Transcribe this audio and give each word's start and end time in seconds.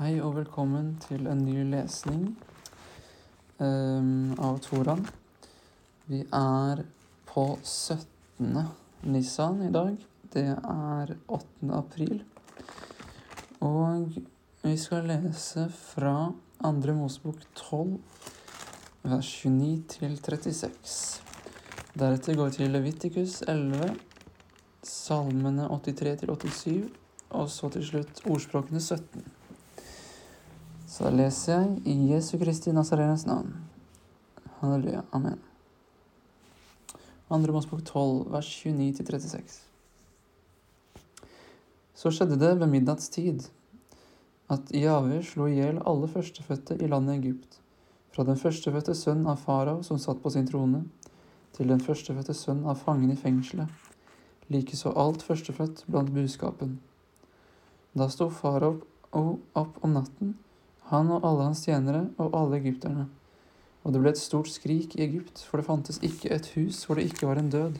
Hei 0.00 0.14
og 0.24 0.30
velkommen 0.32 0.94
til 1.04 1.26
en 1.28 1.42
ny 1.44 1.60
lesning 1.68 2.22
um, 3.60 4.30
av 4.40 4.54
Toran. 4.64 5.02
Vi 6.08 6.22
er 6.24 6.78
på 7.28 7.42
17. 7.60 8.62
Nissan 9.12 9.58
i 9.66 9.68
dag. 9.74 9.98
Det 10.32 10.46
er 10.56 11.12
8. 11.28 11.42
april. 11.76 12.22
Og 13.60 14.14
vi 14.62 14.72
skal 14.80 15.04
lese 15.10 15.66
fra 15.68 16.14
2. 16.64 16.94
Mosebok 16.96 17.42
12, 17.60 17.98
vers 19.02 19.32
29 19.44 19.82
til 19.98 20.14
36. 20.16 20.94
Deretter 21.92 22.38
går 22.40 22.48
vi 22.48 22.56
til 22.56 22.72
Levitikus 22.72 23.42
11, 23.44 23.92
salmene 24.80 25.68
83 25.68 26.16
til 26.24 26.34
87, 26.40 26.88
og 27.36 27.52
så 27.52 27.68
til 27.76 27.86
slutt 27.90 28.24
ordspråkene 28.24 28.80
17. 28.80 29.28
Så 31.00 31.08
leser 31.16 31.54
jeg 31.54 31.76
i 31.88 32.10
Jesu 32.10 32.34
Kristi 32.36 32.74
Nazarenes 32.76 33.22
navn. 33.24 33.54
Halleluja. 34.58 35.00
Amen. 35.16 35.38
Andre 37.32 37.54
Mosbok 37.54 37.80
12, 37.88 38.26
vers 38.34 38.50
29-36. 38.66 39.54
Så 41.96 42.12
skjedde 42.12 42.36
det 42.42 42.50
ved 42.60 42.68
midnattstid 42.68 43.46
at 44.52 44.74
Jave 44.76 45.22
slo 45.24 45.46
i 45.48 45.54
hjel 45.54 45.78
alle 45.88 46.10
førstefødte 46.12 46.76
i 46.76 46.90
landet 46.92 47.22
Egypt, 47.22 47.56
fra 48.12 48.28
den 48.28 48.36
førstefødte 48.36 48.92
sønn 48.92 49.24
av 49.24 49.40
farao 49.40 49.80
som 49.86 49.96
satt 49.96 50.20
på 50.20 50.34
sin 50.36 50.52
trone, 50.52 50.82
til 51.56 51.72
den 51.72 51.80
førstefødte 51.80 52.36
sønn 52.36 52.60
av 52.68 52.84
fangen 52.84 53.16
i 53.16 53.16
fengselet, 53.16 53.72
likeså 54.52 54.92
alt 55.00 55.24
førstefødt 55.24 55.86
blant 55.88 56.12
buskapen. 56.12 56.76
Da 57.96 58.12
sto 58.12 58.28
farao 58.28 58.76
opp 59.16 59.80
om 59.80 59.96
natten 59.96 60.36
han 60.90 61.10
og 61.14 61.24
alle 61.26 61.46
hans 61.46 61.62
tjenere 61.66 62.08
og 62.18 62.34
alle 62.34 62.58
egypterne. 62.58 63.06
Og 63.86 63.94
det 63.94 64.02
ble 64.02 64.12
et 64.12 64.20
stort 64.20 64.50
skrik 64.50 64.96
i 64.98 65.04
Egypt, 65.06 65.44
for 65.46 65.60
det 65.60 65.68
fantes 65.68 66.00
ikke 66.04 66.32
et 66.34 66.50
hus 66.56 66.82
hvor 66.84 66.98
det 66.98 67.06
ikke 67.08 67.28
var 67.30 67.40
en 67.40 67.52
død. 67.52 67.78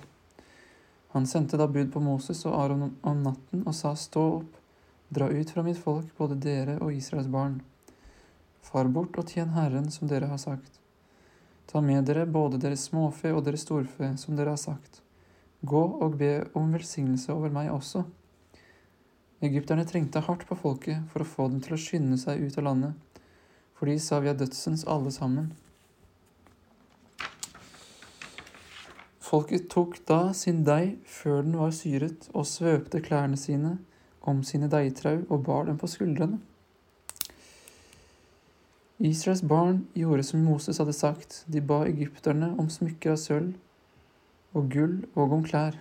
Han 1.11 1.27
sendte 1.27 1.59
da 1.59 1.67
bud 1.67 1.91
på 1.93 2.01
Moses 2.01 2.45
og 2.47 2.55
Aron 2.55 2.93
om 3.03 3.23
natten 3.25 3.65
og 3.67 3.75
sa, 3.75 3.97
Stå 3.99 4.23
opp, 4.39 4.53
dra 5.11 5.27
ut 5.27 5.51
fra 5.51 5.65
mitt 5.67 5.81
folk, 5.83 6.07
både 6.17 6.39
dere 6.39 6.79
og 6.79 6.95
Israels 6.95 7.29
barn. 7.29 7.59
Far 8.63 8.87
bort 8.95 9.19
og 9.19 9.27
tjen 9.27 9.51
Herren, 9.57 9.91
som 9.91 10.07
dere 10.09 10.31
har 10.31 10.39
sagt. 10.39 10.79
Ta 11.67 11.83
med 11.83 12.07
dere 12.07 12.29
både 12.31 12.61
deres 12.63 12.87
småfe 12.87 13.35
og 13.35 13.43
deres 13.47 13.67
storfe, 13.67 14.13
som 14.23 14.39
dere 14.39 14.55
har 14.55 14.63
sagt. 14.63 15.03
Gå 15.61 15.83
og 15.99 16.15
be 16.19 16.47
om 16.55 16.71
velsignelse 16.73 17.35
over 17.35 17.51
meg 17.53 17.73
også. 17.75 18.05
Egypterne 19.41 19.87
trengte 19.89 20.21
hardt 20.21 20.45
på 20.49 20.57
folket 20.59 21.07
for 21.09 21.25
å 21.25 21.29
få 21.29 21.49
dem 21.49 21.63
til 21.65 21.73
å 21.73 21.81
skynde 21.81 22.19
seg 22.21 22.43
ut 22.45 22.59
av 22.61 22.67
landet, 22.67 23.23
for 23.73 23.89
de 23.89 23.97
sa 23.97 24.19
vi 24.21 24.29
er 24.29 24.37
dødsens 24.37 24.85
alle 24.85 25.13
sammen. 25.15 25.55
Folket 29.25 29.71
tok 29.73 29.97
da 30.11 30.35
sin 30.37 30.65
deig 30.67 30.99
før 31.09 31.45
den 31.47 31.57
var 31.57 31.73
syret, 31.73 32.29
og 32.35 32.49
svøpte 32.51 33.01
klærne 33.01 33.39
sine 33.41 33.77
om 34.29 34.43
sine 34.45 34.69
deigtrau 34.69 35.23
og 35.31 35.45
bar 35.47 35.69
dem 35.71 35.81
på 35.81 35.89
skuldrene. 35.89 36.41
Israels 39.01 39.41
barn 39.41 39.87
gjorde 39.97 40.27
som 40.29 40.43
Moses 40.45 40.77
hadde 40.83 40.93
sagt, 40.93 41.45
de 41.49 41.63
ba 41.65 41.87
egypterne 41.89 42.51
om 42.61 42.69
smykker 42.69 43.15
av 43.15 43.23
sølv 43.23 43.55
og 44.53 44.69
gull 44.75 44.99
og 45.15 45.33
om 45.39 45.47
klær. 45.47 45.79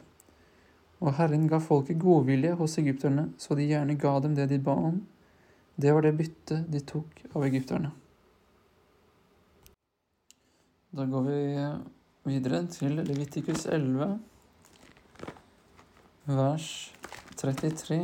Og 1.00 1.16
Herren 1.16 1.48
ga 1.48 1.62
folket 1.64 2.00
godvilje 2.00 2.58
hos 2.60 2.78
egypterne, 2.82 3.30
så 3.40 3.56
de 3.56 3.70
gjerne 3.70 3.96
ga 4.00 4.18
dem 4.20 4.36
det 4.36 4.50
de 4.52 4.60
ba 4.60 4.76
om. 4.76 5.00
Det 5.80 5.94
var 5.96 6.04
det 6.04 6.18
byttet 6.20 6.68
de 6.68 6.82
tok 6.84 7.22
av 7.32 7.46
egypterne. 7.48 7.92
Da 10.92 11.06
går 11.06 11.22
vi 11.22 11.40
videre 12.34 12.66
til 12.68 13.00
Levitikus 13.08 13.66
11, 13.66 14.20
vers 16.26 16.94
33. 17.38 18.00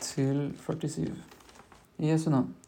Til 0.00 0.50
47. 0.66 1.14
I 1.98 2.10
Jesu 2.10 2.28
navn. 2.30 2.61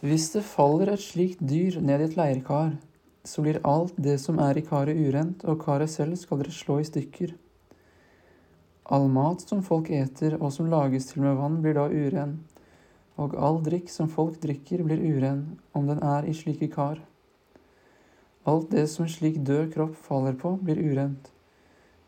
Hvis 0.00 0.30
det 0.32 0.46
faller 0.48 0.88
et 0.94 1.02
slikt 1.04 1.42
dyr 1.44 1.74
ned 1.84 2.00
i 2.00 2.04
et 2.08 2.14
leirkar, 2.16 2.70
så 3.24 3.42
blir 3.44 3.58
alt 3.68 3.98
det 4.00 4.14
som 4.22 4.38
er 4.40 4.56
i 4.56 4.64
karet 4.64 4.96
urent, 4.96 5.42
og 5.44 5.60
karet 5.60 5.92
selv 5.92 6.16
skal 6.16 6.40
dere 6.40 6.54
slå 6.56 6.78
i 6.80 6.86
stykker. 6.88 7.34
All 8.88 9.10
mat 9.12 9.44
som 9.44 9.60
folk 9.62 9.90
eter 9.92 10.38
og 10.38 10.54
som 10.54 10.70
lages 10.72 11.10
til 11.10 11.20
med 11.20 11.36
vann, 11.36 11.58
blir 11.60 11.76
da 11.76 11.84
uren, 11.92 12.38
og 13.20 13.36
all 13.36 13.60
drikk 13.60 13.92
som 13.92 14.08
folk 14.08 14.40
drikker, 14.40 14.80
blir 14.88 15.04
uren, 15.04 15.44
om 15.76 15.84
den 15.90 16.00
er 16.00 16.24
i 16.24 16.32
slike 16.32 16.70
kar. 16.72 17.02
Alt 18.48 18.70
det 18.72 18.86
som 18.88 19.04
en 19.04 19.12
slik 19.12 19.36
død 19.44 19.68
kropp 19.74 20.00
faller 20.08 20.32
på, 20.40 20.54
blir 20.64 20.80
urent. 20.80 21.28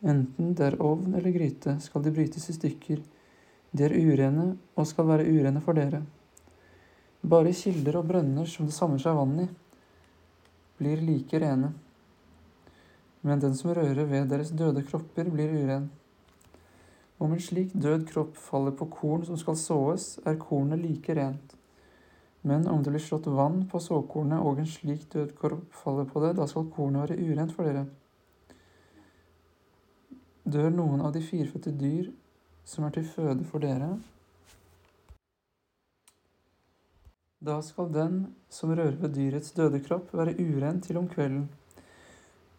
Enten 0.01 0.57
det 0.57 0.71
er 0.71 0.81
ovn 0.81 1.13
eller 1.13 1.31
gryte, 1.31 1.77
skal 1.79 2.01
de 2.01 2.17
brytes 2.17 2.49
i 2.49 2.57
stykker. 2.57 3.05
De 3.69 3.85
er 3.85 3.93
urene 3.93 4.49
og 4.73 4.89
skal 4.89 5.11
være 5.13 5.29
urene 5.29 5.61
for 5.61 5.77
dere. 5.77 6.01
Bare 7.23 7.53
kilder 7.55 8.01
og 8.01 8.09
brønner 8.09 8.47
som 8.49 8.67
det 8.67 8.75
samler 8.75 8.99
seg 8.99 9.15
vann 9.15 9.37
i, 9.45 9.47
blir 10.79 11.03
like 11.07 11.39
rene. 11.39 11.71
Men 13.23 13.39
den 13.39 13.55
som 13.55 13.71
rører 13.71 14.03
ved 14.09 14.27
deres 14.31 14.51
døde 14.51 14.83
kropper, 14.83 15.29
blir 15.31 15.53
uren. 15.55 15.87
Om 17.23 17.31
en 17.31 17.39
slik 17.41 17.71
død 17.73 18.07
kropp 18.09 18.35
faller 18.35 18.75
på 18.75 18.89
korn 18.91 19.23
som 19.23 19.39
skal 19.39 19.55
såes, 19.55 20.17
er 20.27 20.35
kornet 20.41 20.81
like 20.83 21.15
rent. 21.15 21.53
Men 22.43 22.67
om 22.67 22.83
det 22.83 22.91
blir 22.91 23.03
slått 23.03 23.29
vann 23.31 23.61
på 23.71 23.79
såkornet 23.79 24.43
og 24.43 24.59
en 24.59 24.67
slik 24.67 25.05
død 25.13 25.31
kropp 25.39 25.77
faller 25.79 26.09
på 26.09 26.19
det, 26.25 26.33
da 26.35 26.47
skal 26.51 26.67
kornet 26.75 27.05
være 27.05 27.21
urent 27.23 27.55
for 27.55 27.69
dere. 27.69 27.85
Dør 30.43 30.73
noen 30.75 31.05
av 31.07 31.13
de 31.15 31.21
firfødte 31.23 31.71
dyr 31.79 32.09
som 32.67 32.83
er 32.83 32.97
til 32.97 33.07
føde 33.07 33.47
for 33.47 33.63
dere, 33.63 33.93
Da 37.43 37.57
skal 37.61 37.89
den 37.91 38.19
som 38.49 38.71
rører 38.71 38.95
ved 39.01 39.17
dyrets 39.17 39.51
døde 39.51 39.81
kropp, 39.83 40.13
være 40.15 40.37
uren 40.39 40.77
til 40.81 40.97
om 40.97 41.09
kvelden. 41.11 41.49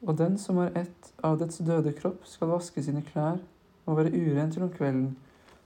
Og 0.05 0.19
den 0.19 0.37
som 0.39 0.61
har 0.61 0.77
ett 0.77 1.13
av 1.25 1.39
dets 1.41 1.63
døde 1.65 1.95
kropp, 1.97 2.27
skal 2.29 2.51
vaske 2.53 2.85
sine 2.85 3.01
klær 3.07 3.39
og 3.87 3.97
være 3.97 4.13
uren 4.13 4.53
til 4.53 4.67
om 4.67 4.73
kvelden. 4.75 5.15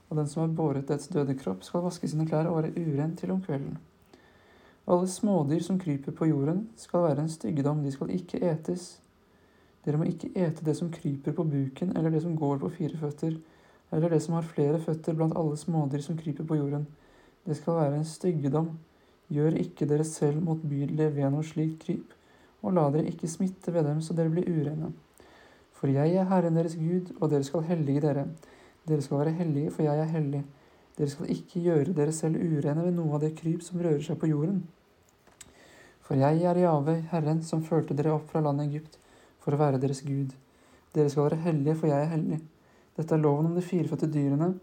Og 0.07 0.17
den 0.21 0.31
som 0.31 0.45
har 0.45 0.55
båret 0.55 0.87
dets 0.87 1.11
døde 1.11 1.35
kropp, 1.35 1.67
skal 1.67 1.83
vaske 1.83 2.07
sine 2.07 2.29
klær 2.29 2.47
og 2.47 2.61
være 2.61 2.71
uren 2.79 3.17
til 3.19 3.35
om 3.35 3.43
kvelden. 3.43 3.75
Alle 4.87 5.11
smådyr 5.11 5.67
som 5.67 5.83
kryper 5.83 6.15
på 6.15 6.31
jorden, 6.31 6.69
skal 6.77 7.03
være 7.09 7.27
en 7.27 7.29
styggedom, 7.29 7.83
de 7.83 7.91
skal 7.91 8.15
ikke 8.15 8.39
etes. 8.39 9.01
Dere 9.85 9.99
må 9.99 10.07
ikke 10.07 10.31
ete 10.31 10.63
det 10.65 10.77
som 10.79 10.93
kryper 10.95 11.35
på 11.35 11.43
buken, 11.43 11.91
eller 11.97 12.09
det 12.09 12.23
som 12.23 12.39
går 12.39 12.63
på 12.63 12.71
fire 12.79 12.97
føtter, 12.97 13.35
eller 13.91 14.09
det 14.09 14.23
som 14.23 14.39
har 14.39 14.47
flere 14.47 14.79
føtter 14.79 15.13
blant 15.13 15.35
alle 15.35 15.59
smådyr 15.59 16.07
som 16.07 16.17
kryper 16.17 16.47
på 16.47 16.55
jorden. 16.55 16.87
Det 17.45 17.59
skal 17.59 17.83
være 17.83 17.99
en 17.99 18.05
styggedom. 18.05 18.77
Gjør 19.29 19.59
ikke 19.61 19.85
dere 19.89 20.05
selv 20.07 20.41
motbydelige 20.41 21.13
ved 21.15 21.29
noe 21.33 21.45
slikt 21.45 21.83
kryp, 21.83 22.15
og 22.63 22.73
la 22.73 22.87
dere 22.93 23.11
ikke 23.11 23.29
smitte 23.29 23.73
ved 23.73 23.85
dem 23.85 24.01
så 24.01 24.15
dere 24.17 24.31
blir 24.33 24.47
urene. 24.49 24.89
For 25.77 25.91
jeg 25.93 26.15
er 26.17 26.27
Herren 26.27 26.57
deres 26.57 26.75
Gud, 26.75 27.13
og 27.19 27.29
dere 27.31 27.45
skal 27.47 27.67
hellige 27.69 28.01
dere. 28.03 28.25
Dere 28.87 29.05
skal 29.05 29.21
være 29.21 29.35
hellige, 29.37 29.71
for 29.71 29.85
jeg 29.85 29.99
er 29.99 30.09
hellig. 30.11 30.41
Dere 30.97 31.13
skal 31.13 31.29
ikke 31.31 31.61
gjøre 31.63 31.93
dere 31.95 32.11
selv 32.11 32.41
urene 32.41 32.83
ved 32.83 32.97
noe 32.97 33.15
av 33.15 33.23
det 33.23 33.35
kryp 33.37 33.61
som 33.63 33.79
rører 33.79 34.01
seg 34.03 34.17
på 34.19 34.31
jorden. 34.31 34.63
For 36.03 36.17
jeg 36.17 36.41
er 36.49 36.57
Jave, 36.63 36.95
Herren, 37.11 37.43
som 37.45 37.61
førte 37.63 37.95
dere 37.95 38.15
opp 38.17 38.31
fra 38.31 38.41
landet 38.41 38.71
Egypt, 38.71 38.97
for 39.39 39.53
å 39.53 39.61
være 39.61 39.79
deres 39.79 40.01
Gud. 40.01 40.33
Dere 40.95 41.11
skal 41.13 41.29
være 41.29 41.43
hellige, 41.45 41.77
for 41.77 41.87
jeg 41.87 42.01
er 42.01 42.11
hellig. 42.15 42.41
Dette 42.97 43.15
er 43.15 43.21
loven 43.21 43.51
om 43.51 43.55
de 43.55 43.63
firefødte 43.63 44.09
dyrene 44.11 44.55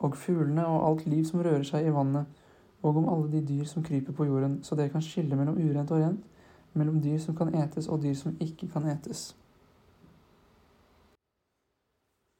og 0.00 0.14
fuglene 0.16 0.62
og 0.68 0.84
alt 0.86 1.08
liv 1.10 1.24
som 1.28 1.42
rører 1.44 1.64
seg 1.66 1.88
i 1.88 1.94
vannet 1.94 2.39
og 2.82 2.96
om 2.96 3.08
alle 3.08 3.32
de 3.32 3.46
dyr 3.46 3.64
som 3.64 3.82
kryper 3.82 4.12
på 4.12 4.24
jorden, 4.24 4.62
så 4.64 4.74
dere 4.74 4.88
kan 4.88 5.02
skille 5.02 5.36
mellom 5.36 5.58
urent 5.58 5.90
og 5.90 6.00
rent, 6.00 6.24
mellom 6.72 7.00
dyr 7.02 7.18
som 7.18 7.36
kan 7.36 7.54
etes 7.54 7.88
og 7.88 8.02
dyr 8.02 8.14
som 8.14 8.36
ikke 8.40 8.68
kan 8.72 8.88
etes. 8.88 9.36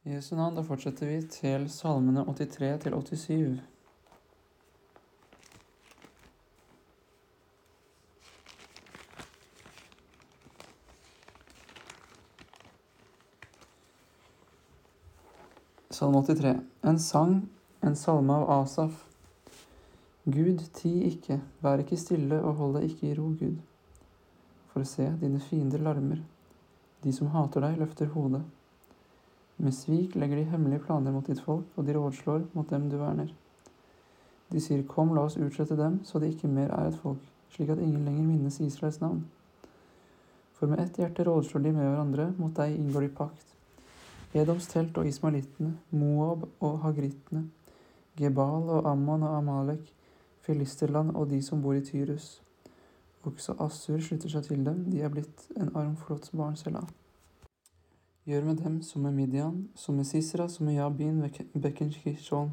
I 0.04 0.14
Jesu 0.14 0.36
navn, 0.36 0.56
da 0.56 0.62
fortsetter 0.64 1.06
vi 1.06 1.20
til 1.28 1.68
salmene 1.68 2.24
83 2.24 2.78
til 2.82 2.94
87. 3.18 3.60
Salme 15.90 16.22
83. 16.24 16.56
En 16.84 16.98
sang, 16.98 17.50
en 17.84 17.96
salme 17.96 18.32
av 18.32 18.50
Asaf. 18.62 19.09
Gud, 20.24 20.66
ti 20.76 20.90
ikke, 21.08 21.40
vær 21.62 21.80
ikke 21.80 21.96
stille 21.96 22.42
og 22.44 22.58
hold 22.58 22.74
deg 22.76 22.90
ikke 22.90 23.06
i 23.08 23.14
ro, 23.16 23.30
Gud. 23.40 23.56
For 24.72 24.84
se, 24.84 25.06
dine 25.20 25.40
fiender 25.40 25.80
larmer, 25.80 26.20
de 27.04 27.12
som 27.12 27.30
hater 27.32 27.64
deg, 27.64 27.78
løfter 27.80 28.10
hodet. 28.12 28.42
Med 29.56 29.72
svik 29.72 30.14
legger 30.20 30.36
de 30.36 30.48
hemmelige 30.52 30.84
planer 30.84 31.12
mot 31.12 31.26
ditt 31.26 31.40
folk, 31.40 31.64
og 31.76 31.86
de 31.86 31.96
rådslår 31.96 32.42
mot 32.52 32.68
dem 32.70 32.90
du 32.90 32.98
verner. 33.00 33.32
De 34.52 34.60
sier, 34.60 34.82
Kom, 34.88 35.14
la 35.16 35.24
oss 35.24 35.38
utslette 35.40 35.76
dem, 35.78 36.00
så 36.04 36.20
det 36.20 36.34
ikke 36.34 36.50
mer 36.52 36.72
er 36.76 36.90
et 36.90 36.98
folk, 37.00 37.22
slik 37.54 37.72
at 37.72 37.80
ingen 37.80 38.04
lenger 38.04 38.26
minnes 38.26 38.60
Israels 38.60 39.00
navn. 39.00 39.22
For 40.58 40.68
med 40.68 40.82
ett 40.84 41.00
hjerte 41.00 41.24
rådslår 41.24 41.64
de 41.64 41.72
med 41.72 41.86
hverandre, 41.86 42.26
mot 42.36 42.52
deg 42.56 42.76
inngår 42.76 43.06
de 43.06 43.14
pakt. 43.22 43.46
Edoms 44.36 44.68
telt 44.68 44.98
og 45.00 45.08
ismalittene, 45.08 45.78
Moab 45.90 46.44
og 46.60 46.76
hagrittene, 46.84 47.46
Gebal 48.20 48.68
og 48.68 48.90
Ammon 48.90 49.24
og 49.24 49.38
Amalek, 49.38 49.88
Filisterland 50.50 51.14
og 51.14 51.30
de 51.30 51.42
som 51.42 51.62
bor 51.62 51.78
i 51.78 51.84
Tyrus. 51.84 52.40
Også 53.22 53.54
Assur 53.60 54.00
slutter 54.02 54.32
seg 54.32 54.48
til 54.48 54.64
dem, 54.66 54.82
de 54.90 55.02
er 55.04 55.12
blitt 55.12 55.46
en 55.56 55.70
arm 55.76 55.94
flott 56.00 56.30
barn 56.34 56.56
av. 56.74 56.88
Gjør 58.26 58.44
med 58.48 58.62
dem 58.64 58.80
som 58.82 59.02
med 59.02 59.14
Midian, 59.14 59.68
som 59.74 59.94
med 59.94 60.06
Sisera, 60.06 60.48
som 60.48 60.66
med 60.66 60.74
Jabin 60.74 61.22
ved 61.22 61.38
bekken 61.54 61.92
Kishon. 61.92 62.50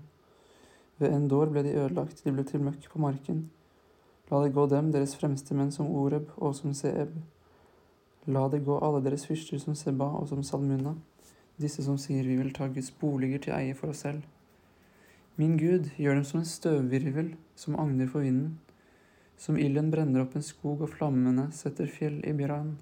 Ved 0.97 1.13
Endor 1.13 1.49
ble 1.49 1.63
de 1.63 1.73
ødelagt, 1.73 2.23
de 2.23 2.31
ble 2.31 2.43
til 2.43 2.61
møkk 2.61 2.87
på 2.91 3.01
marken. 3.01 3.49
La 4.29 4.43
det 4.43 4.53
gå 4.53 4.67
dem, 4.67 4.91
deres 4.91 5.15
fremste 5.15 5.55
menn 5.55 5.71
som 5.71 5.89
Oreb 5.89 6.29
og 6.37 6.55
som 6.55 6.73
Seeb. 6.73 7.13
La 8.27 8.47
det 8.51 8.65
gå 8.65 8.79
alle 8.83 9.03
deres 9.05 9.25
fyrster 9.25 9.59
som 9.63 9.75
Seba 9.75 10.09
og 10.19 10.27
som 10.27 10.43
Salmuna, 10.43 10.95
disse 11.57 11.83
som 11.83 11.97
sier 11.97 12.27
vi 12.27 12.35
vil 12.37 12.53
ta 12.53 12.67
Guds 12.67 12.91
boliger 12.91 13.39
til 13.39 13.55
eie 13.55 13.75
for 13.75 13.93
oss 13.93 14.03
selv. 14.03 14.25
Min 15.37 15.55
Gud, 15.57 15.91
gjør 15.97 16.17
dem 16.17 16.25
som 16.25 16.41
en 16.41 16.49
støvvirvel 16.49 17.31
som 17.55 17.77
agner 17.79 18.09
for 18.09 18.25
vinden. 18.25 18.57
Som 19.37 19.57
ilden 19.61 19.91
brenner 19.93 20.25
opp 20.25 20.35
en 20.35 20.45
skog 20.45 20.81
og 20.81 20.93
flammene 20.95 21.51
setter 21.53 21.89
fjell 21.89 22.19
i 22.25 22.33
brann 22.33 22.75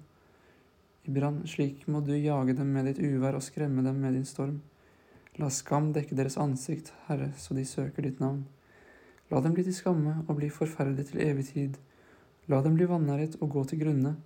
i 1.06 1.10
brann, 1.10 1.42
slik 1.46 1.86
må 1.86 2.00
du 2.02 2.16
jage 2.16 2.54
dem 2.58 2.72
med 2.74 2.88
ditt 2.90 2.98
uvær 2.98 3.36
og 3.38 3.44
skremme 3.46 3.84
dem 3.86 4.00
med 4.02 4.16
din 4.16 4.26
storm. 4.26 4.58
La 5.38 5.50
skam 5.52 5.92
dekke 5.94 6.16
deres 6.18 6.38
ansikt, 6.40 6.92
Herre, 7.06 7.30
så 7.38 7.54
de 7.54 7.64
søker 7.68 8.06
ditt 8.06 8.22
navn. 8.22 8.42
La 9.30 9.40
dem 9.42 9.54
bli 9.54 9.64
til 9.66 9.76
skamme 9.76 10.16
og 10.24 10.38
bli 10.38 10.50
forferdet 10.50 11.06
til 11.10 11.22
evig 11.22 11.46
tid. 11.52 11.78
La 12.50 12.62
dem 12.64 12.74
bli 12.78 12.88
vanæret 12.90 13.38
og 13.40 13.52
gå 13.54 13.64
til 13.70 13.82
grunne. 13.84 14.16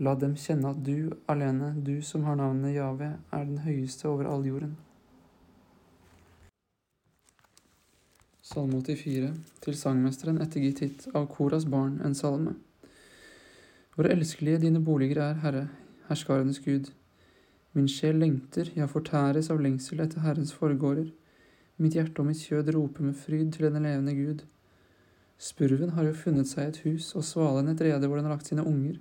La 0.00 0.14
dem 0.18 0.36
kjenne 0.40 0.72
at 0.72 0.80
du 0.86 1.12
alene, 1.30 1.74
du 1.84 2.00
som 2.02 2.24
har 2.24 2.40
navnet 2.40 2.76
Jave, 2.76 3.14
er 3.32 3.44
den 3.44 3.60
høyeste 3.66 4.08
over 4.08 4.30
all 4.30 4.46
jorden. 4.46 4.76
Salme 8.44 8.82
84 8.84 9.30
til 9.64 9.76
sangmesteren 9.80 10.36
etter 10.44 10.60
hit 10.60 11.06
av 11.16 11.30
Koras 11.32 11.64
barn 11.64 11.94
en 12.04 12.12
salme. 12.18 12.50
Hvor 13.94 14.04
elskelige 14.12 14.58
dine 14.66 14.82
boliger 14.84 15.22
er, 15.30 15.38
Herre, 15.40 15.62
herskarenes 16.10 16.58
Gud. 16.60 16.90
Min 17.72 17.86
sjel 17.88 18.18
lengter, 18.20 18.68
ja, 18.76 18.84
fortæres 18.84 19.48
av 19.48 19.62
lengsel 19.64 20.02
etter 20.04 20.20
Herrens 20.26 20.52
forgårder. 20.52 21.06
Mitt 21.80 21.96
hjerte 21.96 22.20
og 22.20 22.28
mitt 22.28 22.42
kjød 22.44 22.68
roper 22.76 23.06
med 23.06 23.16
fryd 23.16 23.54
til 23.54 23.64
den 23.64 23.88
levende 23.88 24.12
Gud. 24.18 24.42
Spurven 25.40 25.94
har 25.96 26.04
jo 26.10 26.18
funnet 26.26 26.50
seg 26.50 26.68
et 26.68 26.82
hus, 26.84 27.14
og 27.16 27.24
svalen 27.24 27.72
et 27.72 27.80
rede 27.80 28.04
hvor 28.04 28.20
den 28.20 28.28
har 28.28 28.36
lagt 28.36 28.52
sine 28.52 28.66
unger. 28.68 28.98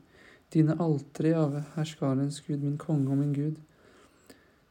Dine 0.56 0.78
altere, 0.80 1.34
Jave, 1.34 1.66
herskarens 1.76 2.40
Gud, 2.48 2.64
min 2.64 2.80
konge 2.80 3.12
og 3.12 3.20
min 3.20 3.36
Gud. 3.36 3.60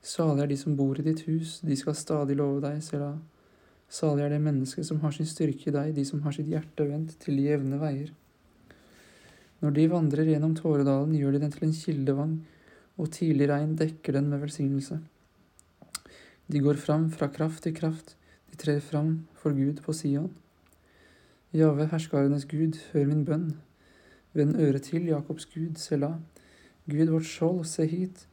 Salig 0.01 0.47
er 0.47 0.51
de 0.55 0.59
som 0.65 0.81
bor 0.81 0.97
i 0.97 1.05
ditt 1.05 1.27
hus, 1.29 1.59
de 1.61 1.77
skal 1.77 2.01
stadig 2.01 2.41
love 2.41 2.65
deg, 2.65 2.81
Selah. 2.81 3.21
Salig 3.93 4.25
er 4.25 4.33
det 4.33 4.41
mennesket 4.41 4.87
som 4.89 5.03
har 5.03 5.13
sin 5.13 5.29
styrke 5.29 5.69
i 5.69 5.75
deg, 5.75 5.91
de 5.93 6.05
som 6.09 6.23
har 6.25 6.33
sitt 6.33 6.49
hjerte 6.49 6.87
vendt 6.89 7.19
til 7.21 7.37
de 7.37 7.51
jevne 7.51 7.77
veier. 7.81 8.13
Når 9.61 9.75
de 9.77 9.85
vandrer 9.93 10.31
gjennom 10.33 10.55
Tåredalen, 10.57 11.13
gjør 11.15 11.37
de 11.37 11.43
den 11.43 11.53
til 11.53 11.67
en 11.67 11.75
kildevang, 11.77 12.33
og 12.97 13.11
tidlig 13.13 13.51
regn 13.51 13.75
dekker 13.77 14.17
den 14.17 14.31
med 14.33 14.41
velsignelse. 14.41 14.97
De 16.49 16.63
går 16.65 16.81
fram 16.81 17.11
fra 17.13 17.29
kraft 17.33 17.67
til 17.67 17.77
kraft, 17.77 18.17
de 18.49 18.57
trer 18.57 18.81
fram 18.81 19.13
for 19.37 19.53
Gud 19.57 19.85
på 19.85 19.93
Sion. 19.97 20.33
Jave, 21.53 21.87
herskarenes 21.93 22.49
Gud, 22.49 22.81
hør 22.95 23.07
min 23.13 23.27
bønn. 23.29 23.47
Vend 24.33 24.57
øret 24.57 24.89
til, 24.89 25.05
Jakobs 25.13 25.47
Gud, 25.53 25.77
Selah. 25.77 26.17
Gud 26.89 27.13
vårt 27.13 27.29
skjold, 27.29 27.65
se 27.69 27.85
hit. 27.87 28.27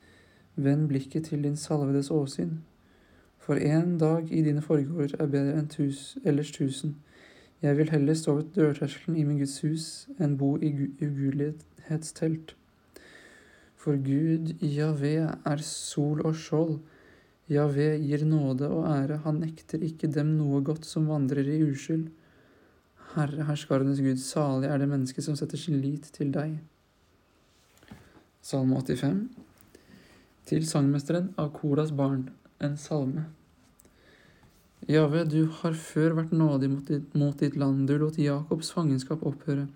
Vend 0.55 0.87
blikket 0.87 1.27
til 1.27 1.43
din 1.43 1.59
salvedes 1.59 2.11
åsyn. 2.15 2.61
For 3.49 3.57
én 3.57 3.97
dag 3.97 4.27
i 4.31 4.43
dine 4.45 4.61
forgårder 4.61 5.23
er 5.23 5.29
bedre 5.33 5.55
enn 5.57 5.69
tus, 5.73 6.19
ellers 6.21 6.51
tusen. 6.53 6.91
Jeg 7.65 7.79
vil 7.79 7.87
heller 7.89 8.13
stå 8.13 8.35
ved 8.37 8.51
dørterskelen 8.53 9.15
i 9.17 9.23
min 9.25 9.39
Guds 9.39 9.55
hus 9.63 9.85
enn 10.21 10.35
bo 10.37 10.51
i 10.61 10.69
ugudelighetstelt. 11.01 12.53
For 13.73 13.97
Gud, 14.05 14.51
Javé, 14.61 15.15
er 15.33 15.63
sol 15.65 16.21
og 16.29 16.37
skjold. 16.37 16.75
Javé 17.49 17.87
gir 18.03 18.27
nåde 18.29 18.69
og 18.69 18.85
ære, 18.91 19.17
han 19.25 19.41
nekter 19.41 19.81
ikke 19.81 20.11
dem 20.13 20.35
noe 20.37 20.61
godt 20.61 20.85
som 20.85 21.09
vandrer 21.09 21.49
i 21.49 21.57
uskyld. 21.71 22.05
Herre, 23.15 23.49
herskarenes 23.49 24.03
Gud, 24.05 24.21
salig 24.21 24.69
er 24.69 24.77
det 24.77 24.91
mennesket 24.93 25.25
som 25.25 25.39
setter 25.41 25.57
sin 25.57 25.81
lit 25.81 26.05
til 26.13 26.29
deg. 26.37 26.53
Salme 28.45 28.77
85 28.77 29.25
Til 30.53 30.69
sangmesteren 30.69 31.33
av 31.41 31.49
Koras 31.57 31.97
barn, 31.97 32.29
en 32.61 32.77
salme. 32.77 33.25
Jave, 34.87 35.25
du 35.27 35.49
har 35.59 35.75
før 35.75 36.15
vært 36.17 36.31
nådig 36.31 36.69
mot 36.71 36.87
ditt, 36.87 37.15
mot 37.17 37.37
ditt 37.37 37.57
land, 37.59 37.87
du 37.87 37.97
lot 37.99 38.17
Jakobs 38.17 38.71
fangenskap 38.71 39.25
opphøre. 39.27 39.67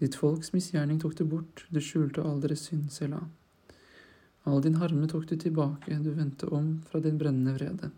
Ditt 0.00 0.16
folks 0.18 0.54
misgjerning 0.54 0.98
tok 1.02 1.18
du 1.18 1.24
bort, 1.28 1.66
du 1.70 1.80
skjulte 1.80 2.24
all 2.24 2.40
deres 2.42 2.64
synd, 2.66 2.88
Sela. 2.92 3.20
All 4.44 4.64
din 4.64 4.80
harme 4.80 5.06
tok 5.08 5.28
du 5.28 5.36
tilbake, 5.36 6.00
du 6.02 6.10
vendte 6.16 6.48
om 6.52 6.80
fra 6.88 7.00
din 7.04 7.20
brennende 7.20 7.54
vrede. 7.56 7.90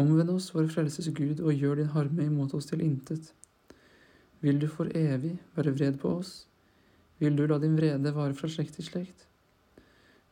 Omvend 0.00 0.30
oss, 0.30 0.52
vår 0.54 0.68
frelses 0.72 1.10
Gud, 1.16 1.40
og 1.40 1.56
gjør 1.56 1.80
din 1.80 1.90
harme 1.96 2.28
imot 2.28 2.54
oss 2.54 2.70
til 2.70 2.84
intet. 2.84 3.32
Vil 4.40 4.60
du 4.60 4.68
for 4.68 4.88
evig 4.96 5.34
være 5.56 5.74
vred 5.74 5.98
på 6.00 6.12
oss? 6.20 6.46
Vil 7.20 7.36
du 7.36 7.46
la 7.46 7.58
din 7.60 7.76
vrede 7.76 8.14
vare 8.16 8.36
fra 8.36 8.48
slekt 8.48 8.78
til 8.78 8.86
slekt? 8.86 9.26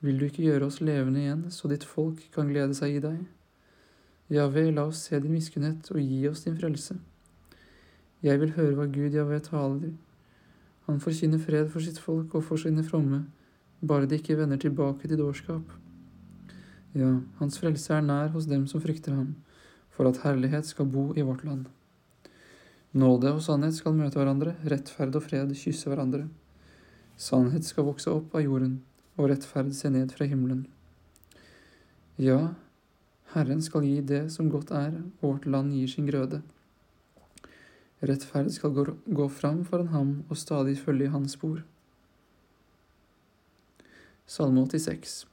Vil 0.00 0.20
du 0.20 0.28
ikke 0.28 0.46
gjøre 0.46 0.70
oss 0.70 0.78
levende 0.80 1.20
igjen, 1.24 1.44
så 1.52 1.68
ditt 1.68 1.84
folk 1.84 2.22
kan 2.32 2.48
glede 2.48 2.76
seg 2.78 2.96
i 2.96 3.02
deg? 3.04 3.18
Javé, 4.30 4.66
la 4.74 4.84
oss 4.84 5.06
se 5.08 5.20
din 5.20 5.32
miskunnhet 5.32 5.88
og 5.94 6.02
gi 6.02 6.28
oss 6.28 6.44
din 6.44 6.56
frelse. 6.58 6.98
Jeg 8.20 8.40
vil 8.42 8.52
høre 8.58 8.74
hva 8.76 8.84
Gud 8.92 9.14
Javé 9.16 9.38
taler. 9.40 9.94
Han 10.88 11.00
forkynner 11.00 11.40
fred 11.40 11.70
for 11.72 11.84
sitt 11.84 12.00
folk 12.02 12.34
og 12.36 12.44
for 12.44 12.60
sine 12.60 12.84
fromme, 12.84 13.22
bare 13.80 14.08
de 14.08 14.18
ikke 14.18 14.36
vender 14.36 14.60
tilbake 14.60 15.08
til 15.08 15.20
dårskap. 15.20 15.72
Ja, 16.96 17.14
hans 17.40 17.56
frelse 17.60 17.94
er 17.94 18.04
nær 18.04 18.28
hos 18.34 18.48
dem 18.50 18.66
som 18.68 18.84
frykter 18.84 19.16
ham, 19.16 19.34
for 19.88 20.08
at 20.08 20.20
herlighet 20.24 20.68
skal 20.68 20.88
bo 20.92 21.12
i 21.16 21.24
vårt 21.24 21.44
land. 21.48 21.66
Nåde 22.92 23.32
og 23.32 23.42
sannhet 23.44 23.76
skal 23.76 23.96
møte 23.96 24.20
hverandre, 24.20 24.56
rettferd 24.64 25.16
og 25.16 25.24
fred 25.24 25.56
kysse 25.56 25.88
hverandre. 25.88 26.26
Sannhet 27.16 27.64
skal 27.68 27.88
vokse 27.88 28.12
opp 28.12 28.36
av 28.36 28.44
jorden, 28.44 28.80
og 29.16 29.28
rettferd 29.32 29.72
se 29.76 29.88
ned 29.92 30.12
fra 30.12 30.28
himmelen. 30.28 30.66
Ja, 32.16 32.54
Herren 33.34 33.60
skal 33.60 33.84
gi 33.84 33.98
det 34.00 34.22
som 34.32 34.48
godt 34.48 34.70
er, 34.72 34.94
vårt 35.20 35.44
land 35.46 35.74
gir 35.76 35.90
sin 35.92 36.06
grøde. 36.08 36.40
Rettferd 38.00 38.48
skal 38.54 38.72
gå, 38.72 39.26
fram 39.28 39.64
foran 39.66 39.90
ham 39.92 40.12
og 40.28 40.38
stadig 40.38 40.78
følge 40.78 41.08
i 41.08 41.12
hans 41.12 41.34
spor. 41.36 41.60
Salme 44.28 44.64
86 44.64 45.26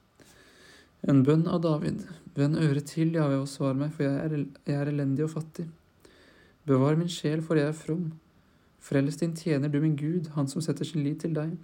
En 1.08 1.22
bønn 1.24 1.46
av 1.46 1.62
David. 1.64 2.04
Vend 2.36 2.58
øret 2.60 2.90
til, 2.90 3.14
Jave, 3.14 3.38
og 3.40 3.48
svar 3.48 3.76
meg, 3.78 3.94
for 3.94 4.04
jeg 4.04 4.16
er, 4.24 4.44
jeg 4.66 4.76
er 4.76 4.90
elendig 4.90 5.24
og 5.24 5.32
fattig. 5.38 5.68
Bevar 6.66 6.98
min 7.00 7.08
sjel, 7.08 7.40
for 7.40 7.56
jeg 7.56 7.70
er 7.70 7.78
from. 7.78 8.10
Frels 8.82 9.16
din 9.22 9.36
tjener, 9.36 9.70
du 9.72 9.80
min 9.80 9.96
Gud, 9.96 10.32
han 10.34 10.48
som 10.48 10.60
setter 10.60 10.84
sin 10.84 11.04
lit 11.04 11.22
til 11.22 11.32
deg. 11.36 11.54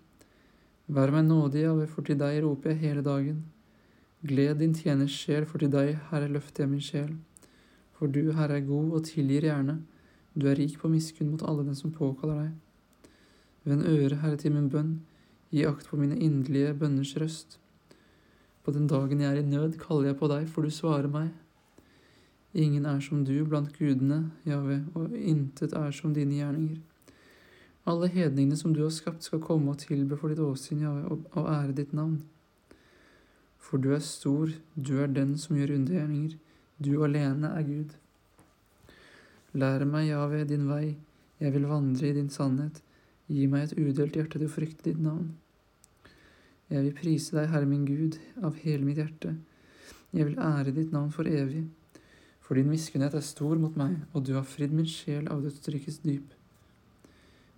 Vær 0.86 1.12
meg 1.12 1.26
nådig, 1.26 1.66
Jave, 1.66 1.88
for 1.90 2.06
til 2.06 2.16
deg 2.20 2.40
roper 2.44 2.72
jeg 2.72 2.86
hele 2.86 3.04
dagen. 3.04 3.42
Gled 4.22 4.60
din 4.62 4.74
tjeners 4.74 5.14
sjel, 5.18 5.42
for 5.50 5.58
til 5.58 5.72
deg, 5.72 5.96
Herre, 6.12 6.28
løfter 6.30 6.62
jeg 6.62 6.70
min 6.70 6.82
sjel. 6.84 7.14
For 7.98 8.06
du, 8.06 8.28
Herre, 8.36 8.60
er 8.60 8.68
god 8.68 8.92
og 8.94 9.06
tilgir 9.08 9.48
gjerne. 9.48 9.80
Du 10.38 10.46
er 10.46 10.54
rik 10.60 10.76
på 10.78 10.90
miskunn 10.92 11.32
mot 11.32 11.42
alle 11.42 11.64
den 11.66 11.74
som 11.74 11.90
påkaller 11.90 12.44
deg. 12.44 13.10
Vend 13.66 13.82
øret, 13.82 14.20
Herre, 14.22 14.38
til 14.38 14.54
min 14.54 14.68
bønn. 14.70 15.00
Gi 15.50 15.64
akt 15.66 15.88
på 15.90 15.98
mine 15.98 16.14
inderlige 16.16 16.70
bønners 16.78 17.16
røst. 17.18 17.58
På 18.62 18.70
den 18.70 18.86
dagen 18.86 19.20
jeg 19.20 19.32
er 19.32 19.40
i 19.40 19.46
nød, 19.46 19.74
kaller 19.82 20.12
jeg 20.12 20.18
på 20.20 20.28
deg, 20.30 20.46
for 20.48 20.62
du 20.62 20.70
svarer 20.70 21.10
meg. 21.10 21.32
Ingen 22.54 22.86
er 22.86 23.00
som 23.02 23.24
du 23.26 23.34
blant 23.44 23.74
gudene, 23.74 24.30
Jave, 24.46 24.84
og 24.94 25.16
intet 25.18 25.74
er 25.74 25.90
som 25.90 26.14
dine 26.14 26.38
gjerninger. 26.38 26.78
Alle 27.90 28.06
hedningene 28.06 28.56
som 28.56 28.74
du 28.74 28.84
har 28.84 28.94
skapt, 28.94 29.26
skal 29.26 29.42
komme 29.42 29.74
og 29.74 29.82
tilbe 29.82 30.16
for 30.20 30.30
ditt 30.30 30.38
åsyn, 30.38 30.86
Jave, 30.86 31.18
og 31.32 31.50
ære 31.50 31.74
ditt 31.74 31.92
navn. 31.92 32.20
For 33.62 33.80
du 33.80 33.92
er 33.94 34.02
stor, 34.04 34.50
du 34.74 34.96
er 35.00 35.12
den 35.14 35.36
som 35.38 35.56
gjør 35.56 35.76
undergjerninger, 35.76 36.34
du 36.82 36.92
alene 37.06 37.52
er 37.54 37.66
Gud. 37.66 37.94
Lær 39.54 39.84
meg, 39.86 40.08
Jave, 40.10 40.42
din 40.48 40.66
vei, 40.68 40.96
jeg 41.38 41.54
vil 41.54 41.68
vandre 41.70 42.08
i 42.08 42.16
din 42.16 42.30
sannhet, 42.32 42.82
gi 43.30 43.46
meg 43.50 43.68
et 43.68 43.78
udelt 43.78 44.18
hjerte 44.18 44.38
til 44.40 44.48
å 44.48 44.52
frykte 44.52 44.90
ditt 44.90 45.00
navn. 45.02 45.30
Jeg 46.72 46.86
vil 46.86 46.96
prise 46.96 47.36
deg, 47.36 47.50
Herre 47.52 47.68
min 47.68 47.86
Gud, 47.86 48.18
av 48.42 48.58
hele 48.64 48.86
mitt 48.86 48.98
hjerte. 49.00 49.34
Jeg 50.12 50.28
vil 50.28 50.40
ære 50.40 50.74
ditt 50.76 50.92
navn 50.92 51.12
for 51.14 51.28
evig, 51.28 51.66
for 52.42 52.58
din 52.58 52.70
miskunnhet 52.72 53.14
er 53.16 53.24
stor 53.24 53.60
mot 53.60 53.76
meg, 53.78 53.98
og 54.12 54.24
du 54.26 54.34
har 54.36 54.48
fridd 54.48 54.72
min 54.76 54.88
sjel 54.88 55.28
av 55.32 55.44
dødsrykets 55.44 56.02
dyp. 56.04 56.32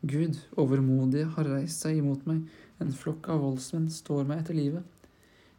Gud, 0.05 0.37
overmodige 0.61 1.31
har 1.37 1.49
reist 1.49 1.87
seg 1.87 2.03
imot 2.03 2.27
meg, 2.29 2.45
en 2.83 2.93
flokk 2.93 3.31
av 3.33 3.41
voldsmenn 3.43 3.89
står 3.91 4.27
meg 4.29 4.43
etter 4.43 4.59
livet. 4.59 4.94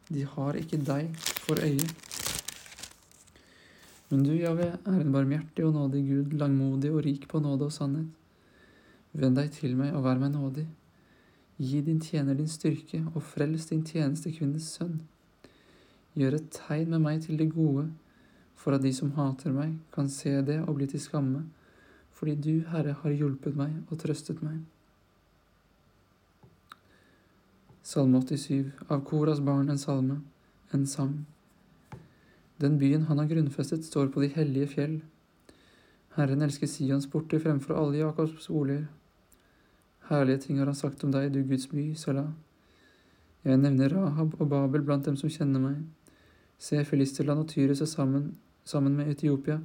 De 0.10 0.26
har 0.36 0.58
ikke 0.60 0.78
deg 0.86 1.10
for 1.18 1.58
øye. 1.62 1.88
Men 4.10 4.22
du, 4.24 4.36
Jave, 4.38 4.76
er 4.78 5.00
en 5.02 5.12
barmhjertig 5.12 5.66
og 5.66 5.74
nådig 5.74 6.04
Gud, 6.08 6.36
langmodig 6.38 6.92
og 6.94 7.02
rik 7.06 7.28
på 7.28 7.42
nåde 7.42 7.66
og 7.66 7.74
sannhet. 7.74 8.12
Vend 9.16 9.40
deg 9.40 9.50
til 9.56 9.74
meg 9.80 9.96
og 9.96 10.04
vær 10.06 10.20
meg 10.22 10.36
nådig. 10.36 10.68
Gi 11.58 11.82
din 11.82 12.02
tjener 12.04 12.36
din 12.36 12.52
styrke, 12.52 13.02
og 13.16 13.24
frels 13.24 13.70
din 13.72 13.86
tjenestekvinnes 13.88 14.68
sønn. 14.76 15.00
Gjør 16.16 16.38
et 16.38 16.52
tegn 16.52 16.92
med 16.92 17.02
meg 17.02 17.24
til 17.24 17.40
det 17.40 17.50
gode, 17.56 17.88
for 18.56 18.76
at 18.76 18.84
de 18.84 18.92
som 18.94 19.14
hater 19.16 19.56
meg, 19.56 19.78
kan 19.96 20.10
se 20.12 20.38
det 20.46 20.62
og 20.66 20.76
bli 20.78 20.88
til 20.92 21.02
skamme, 21.02 21.46
fordi 22.16 22.36
du, 22.36 22.54
Herre, 22.70 22.96
har 23.02 23.16
hjulpet 23.16 23.56
meg 23.58 23.74
og 23.90 24.00
trøstet 24.04 24.44
meg. 24.44 24.62
Salme 27.86 28.18
87, 28.22 28.72
av 28.88 29.04
Koras 29.06 29.40
barn 29.40 29.70
en 29.70 29.78
salme, 29.78 30.16
en 30.74 30.88
sang. 30.88 31.26
Den 32.58 32.80
byen 32.82 33.04
han 33.06 33.20
har 33.22 33.28
grunnfestet, 33.30 33.86
står 33.86 34.08
på 34.10 34.24
de 34.24 34.30
hellige 34.34 34.72
fjell. 34.72 34.96
Herren 36.16 36.42
elsker 36.42 36.66
Sions 36.66 37.06
porter 37.06 37.44
fremfor 37.44 37.78
alle 37.78 38.00
Jakobs 38.00 38.48
boliger. 38.50 38.88
Herlige 40.10 40.48
ting 40.48 40.58
har 40.58 40.66
han 40.66 40.80
sagt 40.80 41.06
om 41.06 41.14
deg, 41.14 41.30
du 41.30 41.44
Guds 41.46 41.68
by, 41.70 41.86
Salah. 41.94 42.34
Jeg 43.46 43.62
nevner 43.62 43.94
Rahab 43.94 44.34
og 44.40 44.50
Babel 44.50 44.82
blant 44.82 45.06
dem 45.06 45.22
som 45.22 45.30
kjenner 45.30 45.62
meg. 45.68 45.78
Se, 46.58 46.82
Filisterland 46.90 47.46
og 47.46 47.54
Tyrus 47.54 47.86
er 47.86 47.94
sammen, 47.94 48.32
sammen 48.66 48.98
med 48.98 49.14
Etiopia. 49.14 49.60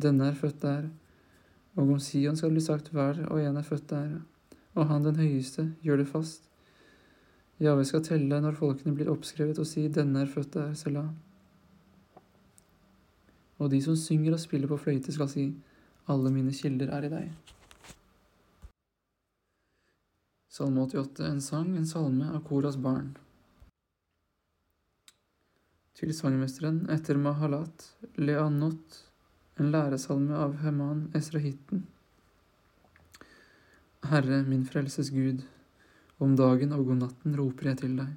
Denne 0.00 0.32
er 0.32 0.40
født 0.40 0.62
der. 0.64 0.88
Og 1.76 1.92
om 1.92 2.00
Sion 2.00 2.40
skal 2.40 2.56
bli 2.56 2.64
sagt 2.64 2.88
hver 2.88 3.26
og 3.28 3.44
en 3.44 3.60
er 3.60 3.68
født 3.68 3.90
der. 3.92 4.20
Og 4.72 4.88
han 4.88 5.04
den 5.04 5.20
høyeste 5.20 5.74
gjør 5.84 6.06
det 6.06 6.12
fast. 6.16 6.46
Jave 7.62 7.84
skal 7.88 8.04
telle 8.04 8.40
når 8.44 8.58
folkene 8.58 8.92
blir 8.96 9.08
oppskrevet 9.08 9.58
og 9.62 9.68
si 9.68 9.86
denne 9.88 10.24
er 10.24 10.32
født 10.32 10.52
der, 10.58 10.74
Selah. 10.76 11.08
Og 13.56 13.70
de 13.72 13.80
som 13.80 13.96
synger 13.96 14.36
og 14.36 14.42
spiller 14.42 14.68
på 14.68 14.76
fløyte, 14.76 15.12
skal 15.12 15.30
si 15.32 15.46
alle 16.12 16.32
mine 16.32 16.52
kilder 16.52 16.92
er 16.92 17.06
i 17.06 17.12
deg. 17.14 17.30
Salme 20.52 20.84
88, 20.84 21.24
en 21.24 21.40
sang, 21.44 21.72
en 21.76 21.88
salme 21.88 22.28
av 22.32 22.44
Koras 22.44 22.76
barn. 22.80 23.14
Til 25.96 26.12
sangmesteren 26.12 26.82
etter 26.92 27.16
Mahalat, 27.16 27.88
Leanot, 28.20 29.02
en 29.56 29.72
læresalme 29.72 30.36
av 30.36 30.58
Heman 30.60 31.06
Esrahitten. 31.16 31.86
Herre, 34.04 34.42
min 34.44 34.64
frelses 34.68 35.08
Gud, 35.10 35.40
om 36.18 36.36
dagen 36.36 36.72
og 36.72 36.88
om 36.92 37.00
natten 37.02 37.36
roper 37.36 37.70
jeg 37.70 37.82
til 37.82 37.96
deg. 37.98 38.12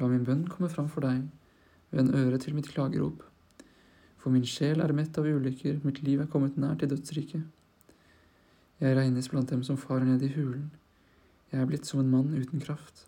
La 0.00 0.08
min 0.10 0.24
bønn 0.26 0.46
komme 0.50 0.70
fram 0.72 0.88
for 0.90 1.04
deg, 1.06 1.22
vend 1.94 2.14
øret 2.14 2.46
til 2.46 2.56
mitt 2.56 2.70
klagerop. 2.72 3.22
For 4.20 4.32
min 4.34 4.46
sjel 4.46 4.82
er 4.82 4.92
mett 4.96 5.16
av 5.18 5.28
ulykker, 5.28 5.80
mitt 5.84 6.02
liv 6.04 6.20
er 6.20 6.28
kommet 6.30 6.58
nær 6.60 6.76
til 6.80 6.90
dødsriket. 6.92 7.46
Jeg 8.80 8.96
regnes 8.96 9.28
blant 9.28 9.50
dem 9.52 9.62
som 9.66 9.78
farer 9.80 10.06
ned 10.08 10.22
i 10.24 10.32
hulen. 10.34 10.70
Jeg 11.52 11.62
er 11.62 11.66
blitt 11.68 11.88
som 11.88 12.00
en 12.00 12.10
mann 12.10 12.34
uten 12.36 12.62
kraft, 12.62 13.06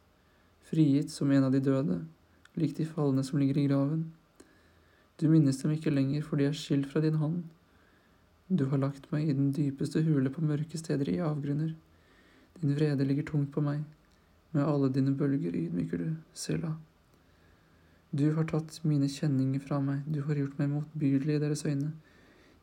frigitt 0.68 1.12
som 1.14 1.30
en 1.30 1.46
av 1.46 1.54
de 1.54 1.60
døde, 1.62 2.00
lik 2.58 2.74
de 2.76 2.86
falne 2.88 3.24
som 3.24 3.38
ligger 3.40 3.60
i 3.60 3.66
graven. 3.68 4.10
Du 5.20 5.28
minnes 5.30 5.60
dem 5.60 5.72
ikke 5.74 5.92
lenger, 5.92 6.24
for 6.26 6.40
de 6.40 6.48
er 6.48 6.56
skilt 6.56 6.88
fra 6.90 7.00
din 7.04 7.20
hånd. 7.20 7.44
Du 8.52 8.66
har 8.68 8.80
lagt 8.82 9.06
meg 9.12 9.28
i 9.28 9.36
den 9.36 9.52
dypeste 9.54 10.02
hule 10.04 10.32
på 10.32 10.44
mørke 10.44 10.80
steder 10.80 11.08
i 11.08 11.20
avgrunner. 11.24 11.72
Din 12.61 12.75
vrede 12.76 13.04
ligger 13.04 13.26
tungt 13.32 13.52
på 13.52 13.62
meg, 13.64 13.82
med 14.52 14.66
alle 14.68 14.90
dine 14.92 15.14
bølger 15.16 15.56
ydmyker 15.56 15.99
du, 15.99 16.09
Sela. 16.35 16.75
Du 18.12 18.26
har 18.37 18.44
tatt 18.44 18.82
mine 18.85 19.09
kjenninger 19.09 19.61
fra 19.64 19.78
meg, 19.80 20.02
du 20.04 20.21
har 20.26 20.37
gjort 20.37 20.59
meg 20.61 20.68
motbydelig 20.75 21.38
i 21.38 21.40
deres 21.40 21.64
øyne. 21.64 21.94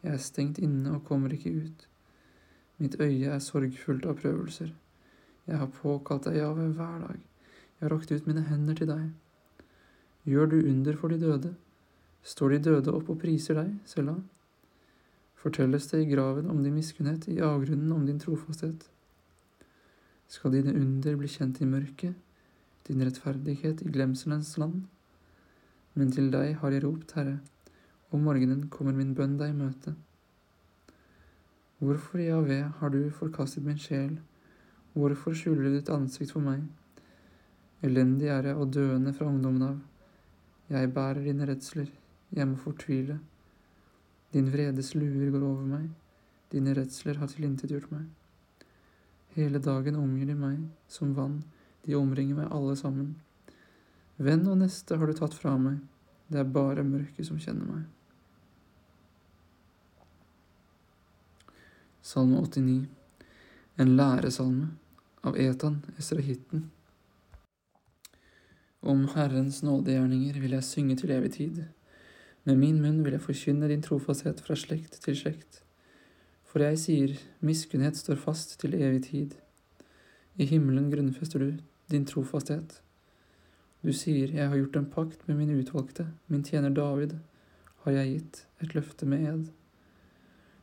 Jeg 0.03 0.13
er 0.13 0.22
stengt 0.22 0.60
inne 0.62 0.93
og 0.93 1.08
kommer 1.08 1.34
ikke 1.34 1.55
ut. 1.63 1.88
Mitt 2.77 3.00
øye 3.01 3.34
er 3.34 3.41
sorgfullt 3.43 4.05
av 4.05 4.19
prøvelser. 4.22 4.69
Jeg 5.50 5.58
har 5.58 5.72
påkalt 5.81 6.29
deg, 6.29 6.38
Jave, 6.38 6.67
hver 6.77 7.00
dag. 7.08 7.17
Jeg 7.79 7.88
har 7.88 7.96
rakt 7.96 8.12
ut 8.12 8.27
mine 8.29 8.46
hender 8.46 8.77
til 8.77 8.88
deg. 8.91 9.10
Gjør 10.29 10.51
du 10.51 10.58
under 10.60 10.96
for 11.01 11.10
de 11.10 11.17
døde? 11.19 11.55
Står 12.24 12.53
de 12.53 12.62
døde 12.69 12.93
opp 12.93 13.10
og 13.10 13.17
priser 13.19 13.58
deg, 13.58 13.74
Sela? 13.89 14.13
Fortelles 15.39 15.88
det 15.89 16.03
i 16.03 16.10
graven 16.13 16.50
om 16.51 16.62
din 16.63 16.75
miskunnhet, 16.77 17.25
i 17.31 17.41
avgrunnen 17.41 17.91
om 17.96 18.05
din 18.05 18.19
trofasthet? 18.19 18.86
Skal 20.29 20.53
dine 20.53 20.75
under 20.77 21.15
bli 21.17 21.27
kjent 21.31 21.57
i 21.62 21.65
mørket, 21.65 22.13
din 22.86 23.01
rettferdighet 23.01 23.81
i 23.81 23.89
glemselens 23.89 24.51
land? 24.62 24.83
Men 25.98 26.12
til 26.13 26.29
deg 26.29 26.59
har 26.62 26.75
jeg 26.75 26.83
ropt, 26.83 27.15
Herre, 27.17 27.39
om 28.13 28.21
morgenen 28.27 28.67
kommer 28.69 28.93
min 28.93 29.15
bønn 29.17 29.39
deg 29.39 29.55
i 29.55 29.57
møte. 29.57 29.95
Hvorfor, 31.79 32.21
Javé, 32.21 32.59
har 32.77 32.93
du 32.93 33.00
forkastet 33.15 33.65
min 33.65 33.81
sjel, 33.81 34.19
hvorfor 34.93 35.33
skjuler 35.33 35.65
du 35.65 35.79
ditt 35.79 35.89
ansikt 35.93 36.36
for 36.36 36.45
meg? 36.45 36.62
Elendig 37.81 38.29
er 38.29 38.51
jeg 38.51 38.59
og 38.59 38.74
døende 38.75 39.15
fra 39.15 39.31
ungdommen 39.31 39.65
av. 39.65 39.81
Jeg 40.69 40.93
bærer 40.93 41.24
dine 41.25 41.50
redsler, 41.50 41.89
jeg 42.36 42.51
må 42.51 42.59
fortvile. 42.62 43.17
Din 44.33 44.53
vredes 44.53 44.93
luer 44.93 45.33
går 45.33 45.50
over 45.55 45.65
meg, 45.65 45.89
dine 46.53 46.77
redsler 46.77 47.17
har 47.17 47.33
tilintetgjort 47.33 47.89
meg. 47.95 48.05
Hele 49.36 49.62
dagen 49.62 49.95
omgir 49.95 50.25
de 50.25 50.36
meg 50.36 50.63
som 50.89 51.13
vann, 51.13 51.43
de 51.86 51.95
omringer 51.95 52.39
meg 52.41 52.51
alle 52.53 52.75
sammen. 52.79 53.13
Venn 54.17 54.48
og 54.50 54.57
neste 54.59 54.98
har 54.98 55.07
du 55.07 55.15
tatt 55.15 55.38
fra 55.38 55.53
meg, 55.62 55.77
det 56.29 56.41
er 56.41 56.51
bare 56.57 56.83
mørket 56.86 57.29
som 57.29 57.39
kjenner 57.39 57.69
meg. 57.69 57.86
Salme 62.09 62.41
89 62.41 62.88
En 63.79 63.95
læresalme 63.95 64.71
av 65.21 65.38
Etan 65.38 65.81
Esrahitten. 65.98 66.69
Om 68.81 69.07
Herrens 69.13 69.62
nådegjerninger 69.63 70.39
vil 70.41 70.55
jeg 70.57 70.63
synge 70.63 70.95
til 71.00 71.12
evig 71.12 71.33
tid. 71.36 71.63
Med 72.43 72.57
min 72.57 72.81
munn 72.81 73.03
vil 73.05 73.13
jeg 73.17 73.24
forkynne 73.24 73.67
din 73.69 73.83
trofasthet 73.86 74.41
fra 74.41 74.55
slekt 74.55 75.01
til 75.03 75.17
slekt. 75.19 75.62
For 76.50 76.65
jeg 76.65 76.79
sier, 76.82 77.15
miskunnhet 77.46 78.00
står 78.00 78.18
fast 78.18 78.56
til 78.62 78.74
evig 78.74 79.03
tid. 79.06 79.36
I 80.41 80.48
himmelen 80.50 80.89
grunnfester 80.89 81.44
du 81.44 81.60
din 81.94 82.08
trofasthet. 82.10 82.79
Du 83.86 83.94
sier, 83.94 84.34
jeg 84.34 84.50
har 84.50 84.58
gjort 84.58 84.79
en 84.79 84.89
pakt 84.89 85.27
med 85.27 85.38
min 85.39 85.53
utvalgte, 85.60 86.08
min 86.27 86.44
tjener 86.44 86.74
David, 86.74 87.15
har 87.86 87.96
jeg 87.96 88.13
gitt 88.13 88.44
et 88.65 88.75
løfte 88.75 89.08
med 89.08 89.27
ed. 89.29 89.46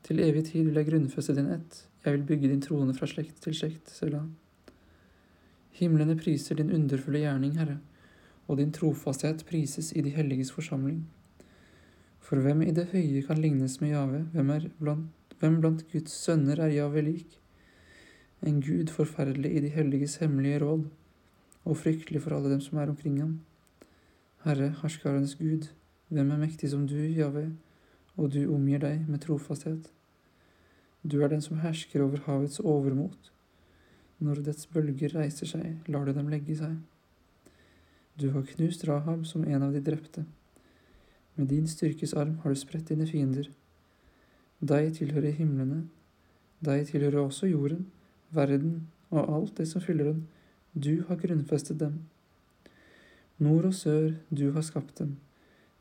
Til 0.07 0.21
evig 0.23 0.49
tid 0.51 0.67
vil 0.69 0.81
jeg 0.81 0.91
grunnfeste 0.91 1.35
din 1.39 1.53
ett, 1.55 1.87
jeg 2.05 2.17
vil 2.17 2.27
bygge 2.29 2.51
din 2.51 2.63
trone 2.63 2.95
fra 2.95 3.09
slekt 3.11 3.41
til 3.43 3.55
slekt, 3.57 3.91
Selah. 3.91 4.27
Himlene 5.79 6.17
priser 6.19 6.59
din 6.59 6.75
underfulle 6.75 7.25
gjerning, 7.25 7.57
Herre 7.59 7.79
og 8.47 8.59
din 8.61 8.73
trofasthet 8.73 9.45
prises 9.47 9.93
i 9.97 10.03
de 10.07 10.13
helliges 10.15 10.53
forsamling. 10.55 11.05
For 12.21 12.43
hvem 12.43 12.63
i 12.67 12.75
det 12.75 12.89
høye 12.93 13.23
kan 13.27 13.41
lignes 13.43 13.81
med 13.81 13.93
Jave, 13.93 14.23
hvem, 14.33 14.51
er 14.51 14.69
blant, 14.79 15.11
hvem 15.41 15.59
blant 15.61 15.83
Guds 15.93 16.15
sønner 16.17 16.61
er 16.65 16.73
Jave 16.73 17.03
lik? 17.05 17.41
En 18.47 18.61
Gud 18.65 18.89
forferdelig 18.93 19.51
i 19.57 19.61
de 19.65 19.73
helliges 19.73 20.17
hemmelige 20.23 20.63
råd, 20.63 20.87
og 21.65 21.77
fryktelig 21.77 22.23
for 22.23 22.37
alle 22.37 22.55
dem 22.55 22.61
som 22.65 22.79
er 22.79 22.89
omkring 22.93 23.19
ham. 23.21 23.35
Herre, 24.45 24.71
herskarenes 24.83 25.35
Gud, 25.35 25.69
hvem 26.09 26.31
er 26.31 26.41
mektig 26.41 26.71
som 26.71 26.87
du, 26.89 26.97
Jave, 26.97 27.51
og 28.17 28.33
du 28.33 28.47
omgir 28.55 28.81
deg 28.81 29.05
med 29.09 29.21
trofasthet? 29.27 29.91
Du 31.05 31.21
er 31.23 31.29
den 31.29 31.43
som 31.45 31.61
hersker 31.61 32.03
over 32.03 32.23
havets 32.25 32.61
overmot. 32.61 33.33
Når 34.19 34.41
dets 34.47 34.67
bølger 34.73 35.13
reiser 35.19 35.51
seg, 35.51 35.77
lar 35.93 36.07
du 36.07 36.15
dem 36.17 36.31
legge 36.33 36.57
seg. 36.57 36.79
Du 38.17 38.31
har 38.33 38.49
knust 38.55 38.87
Rahab 38.89 39.27
som 39.29 39.45
en 39.45 39.69
av 39.69 39.77
de 39.77 39.85
drepte. 39.85 40.25
Med 41.37 41.53
din 41.53 41.69
styrkes 41.69 42.15
arm 42.17 42.39
har 42.43 42.55
du 42.55 42.57
spredt 42.57 42.89
dine 42.89 43.07
fiender. 43.07 43.51
Deg 44.65 44.95
tilhører 44.97 45.35
himlene, 45.37 45.83
deg 46.65 46.87
tilhører 46.89 47.27
også 47.27 47.51
jorden, 47.51 47.91
verden 48.33 48.87
og 49.11 49.29
alt 49.29 49.59
det 49.59 49.67
som 49.69 49.83
fyller 49.85 50.09
den. 50.09 50.23
Du 50.73 51.05
har 51.09 51.19
grunnfestet 51.21 51.77
dem. 51.81 52.07
Nord 53.37 53.67
og 53.69 53.75
sør, 53.75 54.15
du 54.33 54.53
har 54.53 54.65
skapt 54.65 54.99
dem. 54.99 55.19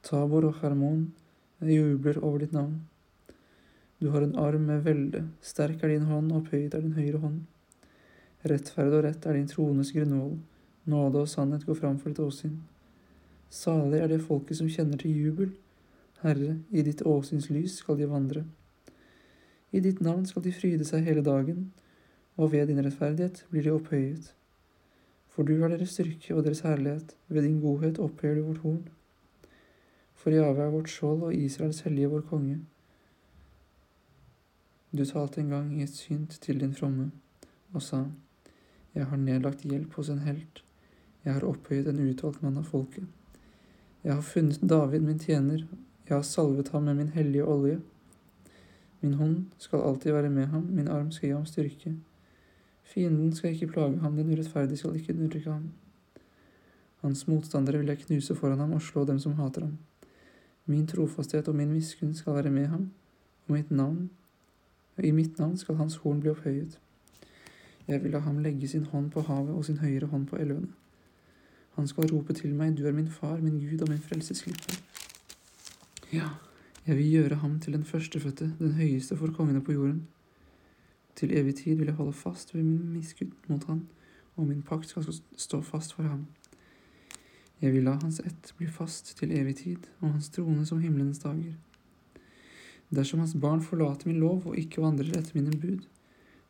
Tabor 0.04 0.44
og 0.50 0.60
Hermon, 0.60 1.14
jeg 1.62 1.78
jubler 1.80 2.20
over 2.20 2.44
ditt 2.44 2.52
navn. 2.52 2.82
Du 4.02 4.10
har 4.12 4.22
en 4.22 4.36
arm 4.36 4.68
med 4.68 4.84
velde, 4.84 5.24
sterk 5.42 5.84
er 5.84 5.94
din 5.94 6.10
hånd, 6.10 6.34
opphøyet 6.36 6.76
er 6.76 6.84
din 6.84 6.98
høyre 7.00 7.24
hånd. 7.24 7.40
Rettferd 8.44 8.92
og 8.92 9.06
rett 9.08 9.26
er 9.26 9.40
din 9.40 9.48
trones 9.48 9.94
grunnvoll. 9.96 10.36
Nåde 10.86 11.24
og 11.24 11.32
sannhet 11.32 11.64
går 11.66 11.80
fram 11.80 11.96
for 11.98 12.12
ditt 12.12 12.20
åsyn. 12.20 12.60
Salig 13.50 14.04
er 14.04 14.12
det 14.12 14.20
folket 14.28 14.60
som 14.60 14.68
kjenner 14.70 15.00
til 15.00 15.16
jubel. 15.16 15.56
Herre, 16.22 16.60
i 16.76 16.84
ditt 16.84 17.08
åsyns 17.08 17.48
lys 17.50 17.80
skal 17.80 17.98
de 17.98 18.12
vandre. 18.12 18.44
I 19.76 19.82
ditt 19.84 20.00
navn 20.00 20.24
skal 20.26 20.44
de 20.46 20.54
fryde 20.56 20.86
seg 20.88 21.04
hele 21.04 21.24
dagen, 21.24 21.72
og 22.40 22.54
ved 22.54 22.70
din 22.72 22.80
rettferdighet 22.80 23.42
blir 23.52 23.66
de 23.66 23.74
opphøyet. 23.76 24.30
For 25.36 25.44
du 25.44 25.58
er 25.58 25.74
deres 25.74 25.92
styrke 25.98 26.36
og 26.36 26.46
deres 26.46 26.62
herlighet, 26.64 27.16
ved 27.28 27.44
din 27.44 27.60
godhet 27.60 28.00
opphøyer 28.00 28.40
du 28.40 28.46
vårt 28.46 28.62
horn. 28.64 28.86
For 30.16 30.32
Jave 30.32 30.64
er 30.64 30.72
vårt 30.72 30.90
skjold 30.90 31.26
og 31.28 31.36
Israels 31.36 31.82
hellige 31.84 32.08
vår 32.14 32.24
konge. 32.30 32.62
Du 34.96 35.04
talte 35.06 35.42
en 35.42 35.52
gang 35.52 35.74
i 35.76 35.84
et 35.84 35.92
synt 35.92 36.38
til 36.42 36.60
din 36.60 36.74
fromme 36.74 37.12
og 37.74 37.82
sa, 37.82 38.06
Jeg 38.96 39.06
har 39.06 39.18
nedlagt 39.18 39.66
hjelp 39.68 39.94
hos 39.94 40.10
en 40.10 40.24
helt, 40.24 40.64
jeg 41.26 41.34
har 41.34 41.44
opphøyet 41.44 41.88
en 41.88 42.00
utvalgt 42.00 42.44
mann 42.44 42.58
av 42.58 42.64
folket. 42.64 43.04
Jeg 44.04 44.14
har 44.14 44.22
funnet 44.22 44.64
David 44.70 45.04
min 45.04 45.20
tjener, 45.20 45.66
jeg 46.08 46.16
har 46.16 46.24
salvet 46.24 46.70
ham 46.72 46.84
med 46.84 46.96
min 46.96 47.12
hellige 47.12 47.44
olje. 47.44 47.82
Min 49.06 49.14
hånd 49.20 49.42
skal 49.62 49.84
alltid 49.86 50.16
være 50.16 50.30
med 50.34 50.48
ham, 50.50 50.64
min 50.74 50.88
arm 50.88 51.12
skal 51.14 51.30
gi 51.30 51.34
ham 51.36 51.46
styrke. 51.46 51.92
Fienden 52.84 53.36
skal 53.36 53.52
ikke 53.54 53.68
plage 53.68 54.00
ham, 54.02 54.16
den 54.18 54.32
urettferdige 54.34 54.78
skal 54.82 54.96
ikke 54.98 55.14
undertrykke 55.14 55.52
ham. 55.52 55.68
Hans 57.02 57.28
motstandere 57.28 57.78
vil 57.78 57.92
jeg 57.94 57.98
knuse 57.98 58.36
foran 58.36 58.60
ham 58.60 58.74
og 58.74 58.82
slå 58.82 59.04
dem 59.06 59.20
som 59.20 59.36
hater 59.38 59.62
ham. 59.62 59.78
Min 60.66 60.88
trofasthet 60.88 61.48
og 61.48 61.56
min 61.56 61.74
miskunn 61.74 62.16
skal 62.18 62.34
være 62.34 62.50
med 62.50 62.66
ham, 62.68 62.90
og 63.48 63.54
mitt 63.54 63.72
navn, 63.72 64.10
i 65.04 65.12
mitt 65.12 65.40
navn 65.40 65.58
skal 65.58 65.76
hans 65.76 65.96
horn 66.02 66.22
bli 66.22 66.34
opphøyet. 66.34 66.80
Jeg 67.88 68.04
vil 68.04 68.12
la 68.12 68.20
ham 68.26 68.42
legge 68.42 68.68
sin 68.68 68.90
hånd 68.90 69.12
på 69.12 69.22
havet 69.22 69.54
og 69.54 69.66
sin 69.66 69.78
høyre 69.78 70.10
hånd 70.10 70.26
på 70.28 70.42
elvene. 70.42 70.74
Han 71.76 71.88
skal 71.88 72.10
rope 72.10 72.34
til 72.34 72.56
meg, 72.56 72.78
du 72.78 72.88
er 72.88 72.92
min 72.92 73.12
far, 73.12 73.38
min 73.38 73.60
Gud 73.60 73.86
og 73.86 73.90
min 73.90 74.02
frelsesklippe. 74.02 74.80
Ja, 76.14 76.30
jeg 76.88 76.98
vil 76.98 77.12
gjøre 77.12 77.36
ham 77.36 77.60
til 77.60 77.74
den 77.74 77.84
førstefødte, 77.84 78.52
den 78.60 78.74
høyeste 78.78 79.18
for 79.18 79.34
kongene 79.34 79.62
på 79.64 79.72
jorden. 79.72 80.08
Til 81.16 81.32
evig 81.38 81.56
tid 81.56 81.76
vil 81.76 81.86
jeg 81.86 81.96
holde 81.96 82.14
fast 82.14 82.56
ved 82.56 82.64
min 82.64 82.94
miskudd 82.94 83.32
mot 83.48 83.64
han, 83.64 83.88
og 84.36 84.48
min 84.48 84.62
pakt 84.62 84.90
skal 84.90 85.06
stå 85.38 85.62
fast 85.62 85.94
for 85.94 86.04
ham. 86.04 86.28
Jeg 87.62 87.74
vil 87.74 87.84
la 87.84 87.96
hans 88.02 88.20
ett 88.20 88.54
bli 88.58 88.68
fast 88.68 89.18
til 89.18 89.32
evig 89.32 89.56
tid, 89.56 89.90
og 90.02 90.12
hans 90.12 90.30
trone 90.30 90.66
som 90.66 90.80
himmelens 90.80 91.20
dager. 91.20 91.56
Dersom 92.96 93.20
hans 93.20 93.36
barn 93.42 93.62
forlater 93.62 94.08
min 94.08 94.20
lov 94.20 94.44
og 94.46 94.58
ikke 94.58 94.82
vandrer 94.84 95.18
etter 95.18 95.40
mine 95.40 95.58
bud, 95.58 95.88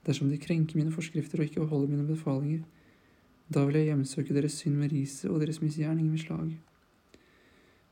dersom 0.06 0.30
de 0.30 0.38
krenker 0.38 0.78
mine 0.78 0.92
forskrifter 0.92 1.40
og 1.40 1.46
ikke 1.46 1.66
holder 1.66 1.94
mine 1.94 2.08
befalinger, 2.08 2.66
da 3.54 3.64
vil 3.66 3.76
jeg 3.76 3.92
hjemsøke 3.94 4.34
deres 4.34 4.58
synd 4.60 4.76
med 4.82 4.92
riset 4.92 5.30
og 5.32 5.40
deres 5.40 5.62
misgjerning 5.62 6.10
med 6.10 6.20
slag. 6.20 6.58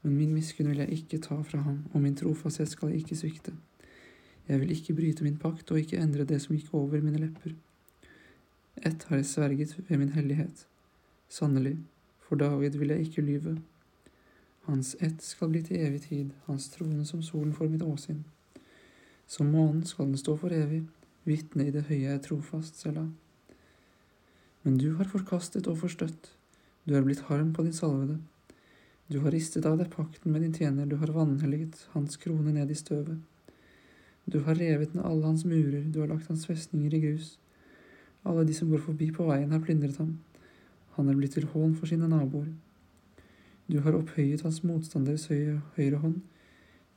Men 0.04 0.18
min 0.18 0.34
miskunn 0.36 0.70
vil 0.70 0.84
jeg 0.84 0.92
ikke 0.98 1.22
ta 1.24 1.40
fra 1.42 1.62
ham, 1.64 1.84
og 1.94 2.02
min 2.02 2.16
trofasthet 2.16 2.70
skal 2.70 2.92
jeg 2.92 3.04
ikke 3.04 3.16
svikte. 3.16 3.54
Jeg 4.48 4.60
vil 4.60 4.72
ikke 4.72 4.96
bryte 4.96 5.24
min 5.24 5.38
pakt 5.40 5.72
og 5.72 5.80
ikke 5.80 5.98
endre 6.04 6.26
det 6.28 6.42
som 6.44 6.56
gikk 6.56 6.74
over 6.76 7.02
mine 7.02 7.22
lepper. 7.22 7.56
Ett 8.84 9.04
har 9.08 9.16
jeg 9.16 9.26
sverget 9.26 9.78
ved 9.90 9.98
min 9.98 10.12
hellighet. 10.12 10.66
Sannelig, 11.30 11.78
for 12.20 12.36
David 12.36 12.76
vil 12.78 12.90
jeg 12.90 13.00
ikke 13.08 13.22
lyve. 13.22 13.58
Hans 14.68 14.96
ett 15.00 15.24
skal 15.24 15.50
bli 15.50 15.62
til 15.64 15.80
evig 15.80 16.02
tid, 16.02 16.30
hans 16.46 16.70
trone 16.70 17.06
som 17.06 17.22
solen 17.24 17.54
for 17.54 17.72
mitt 17.72 17.84
åsyn. 17.84 18.24
Som 19.28 19.52
månen 19.56 19.86
skal 19.86 20.06
den 20.06 20.18
stå 20.18 20.36
for 20.38 20.52
evig, 20.52 20.84
vitne 21.24 21.68
i 21.68 21.72
det 21.72 21.86
høye 21.88 22.16
er 22.16 22.22
trofast, 22.24 22.80
Selah. 22.80 23.08
Men 24.64 24.78
du 24.78 24.94
har 24.96 25.08
forkastet 25.08 25.68
og 25.68 25.78
forstøtt, 25.78 26.32
du 26.88 26.96
er 26.96 27.04
blitt 27.04 27.26
harm 27.32 27.54
på 27.54 27.64
din 27.64 27.74
salvede. 27.74 28.20
Du 29.08 29.20
har 29.20 29.32
ristet 29.36 29.66
av 29.66 29.78
deg 29.78 29.92
pakten 29.92 30.32
med 30.32 30.42
din 30.42 30.54
tjener, 30.56 30.86
du 30.86 30.96
har 30.96 31.12
vanhelliget 31.12 31.88
hans 31.92 32.18
krone 32.18 32.54
ned 32.56 32.72
i 32.72 32.78
støvet. 32.78 33.20
Du 34.26 34.40
har 34.46 34.56
revet 34.56 34.94
ned 34.96 35.04
alle 35.06 35.26
hans 35.28 35.44
murer, 35.46 35.84
du 35.92 36.00
har 36.00 36.08
lagt 36.08 36.30
hans 36.32 36.46
festninger 36.48 36.94
i 36.94 37.02
grus. 37.04 37.38
Alle 38.24 38.46
de 38.48 38.56
som 38.56 38.70
går 38.72 38.86
forbi 38.86 39.10
på 39.12 39.28
veien, 39.28 39.52
har 39.52 39.64
plyndret 39.64 40.00
ham. 40.00 40.16
Han 40.96 41.10
er 41.10 41.18
blitt 41.20 41.36
til 41.36 41.50
hån 41.52 41.76
for 41.76 41.92
sine 41.92 42.08
naboer. 42.08 42.48
Du 43.68 43.80
har 43.84 43.96
opphøyet 43.98 44.46
hans 44.48 44.62
motstanderes 44.64 45.28
høye, 45.32 45.60
høyre 45.76 46.00
hånd, 46.00 46.22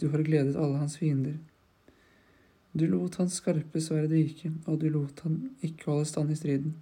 du 0.00 0.08
har 0.12 0.22
gledet 0.22 0.56
alle 0.56 0.78
hans 0.78 0.98
fiender. 1.00 1.38
Du 2.72 2.86
lot 2.86 3.14
hans 3.16 3.38
skarpe 3.40 3.80
sverd 3.80 4.10
vike, 4.12 4.50
og 4.66 4.80
du 4.80 4.90
lot 4.92 5.22
han 5.24 5.38
ikke 5.64 5.88
holde 5.88 6.04
stand 6.04 6.30
i 6.30 6.36
striden. 6.36 6.74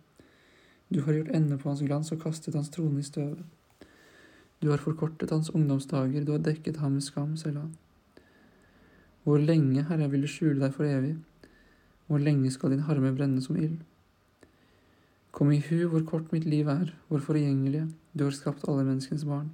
Du 0.91 1.05
har 1.07 1.15
gjort 1.15 1.31
ende 1.31 1.59
på 1.59 1.69
hans 1.69 1.85
glans 1.87 2.11
og 2.13 2.25
kastet 2.25 2.57
hans 2.59 2.73
trone 2.75 2.99
i 2.99 3.07
støvet. 3.07 3.45
Du 4.65 4.71
har 4.71 4.81
forkortet 4.81 5.31
hans 5.31 5.51
ungdomsdager, 5.51 6.25
du 6.25 6.31
har 6.33 6.39
dekket 6.41 6.79
ham 6.81 6.95
med 6.97 7.05
skam, 7.05 7.37
Selah. 7.37 7.67
Hvor 9.25 9.37
lenge, 9.37 9.83
Herre, 9.85 10.07
vil 10.09 10.23
du 10.25 10.29
skjule 10.31 10.57
deg 10.57 10.73
for 10.73 10.89
evig? 10.89 11.19
Hvor 12.09 12.23
lenge 12.23 12.53
skal 12.53 12.73
din 12.73 12.87
harme 12.87 13.11
brenne 13.13 13.43
som 13.45 13.59
ild? 13.61 13.83
Kom 15.37 15.53
i 15.53 15.59
hu 15.67 15.83
hvor 15.93 16.07
kort 16.09 16.33
mitt 16.33 16.47
liv 16.49 16.71
er, 16.73 16.95
hvor 17.11 17.21
forgjengelige 17.27 17.91
du 18.17 18.25
har 18.25 18.33
skapt 18.33 18.65
alle 18.65 18.87
menneskens 18.89 19.27
barn. 19.29 19.51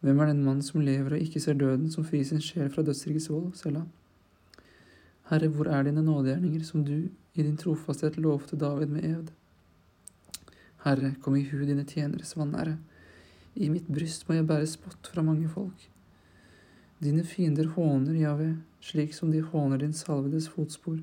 Hvem 0.00 0.20
er 0.20 0.32
den 0.32 0.40
mann 0.46 0.64
som 0.64 0.80
lever 0.80 1.18
og 1.18 1.26
ikke 1.26 1.44
ser 1.44 1.60
døden, 1.60 1.90
som 1.92 2.08
frir 2.08 2.24
sin 2.24 2.40
sjel 2.40 2.72
fra 2.72 2.86
dødsrikets 2.88 3.28
vold, 3.28 3.52
Selah? 3.60 3.84
Herre, 5.28 5.52
hvor 5.52 5.68
er 5.68 5.84
dine 5.84 6.06
nådegjerninger, 6.08 6.64
som 6.64 6.88
du 6.88 7.10
i 7.34 7.42
din 7.42 7.60
trofasthet 7.60 8.16
lovte 8.16 8.56
David 8.56 8.96
med 8.96 9.04
ed? 9.04 9.30
Herre, 10.88 11.14
kom 11.20 11.36
i 11.36 11.44
hu 11.50 11.66
dine 11.68 11.84
tjeneres 11.84 12.32
vanære. 12.36 12.78
I 13.54 13.68
mitt 13.70 13.86
bryst 13.86 14.24
må 14.26 14.34
jeg 14.34 14.46
bære 14.50 14.66
spott 14.66 15.10
fra 15.12 15.22
mange 15.22 15.46
folk. 15.50 15.84
Dine 16.98 17.22
fiender 17.26 17.68
håner 17.76 18.16
Jave, 18.18 18.48
slik 18.82 19.14
som 19.14 19.30
de 19.30 19.42
håner 19.46 19.78
din 19.78 19.94
salvedes 19.94 20.48
fotspor. 20.50 20.98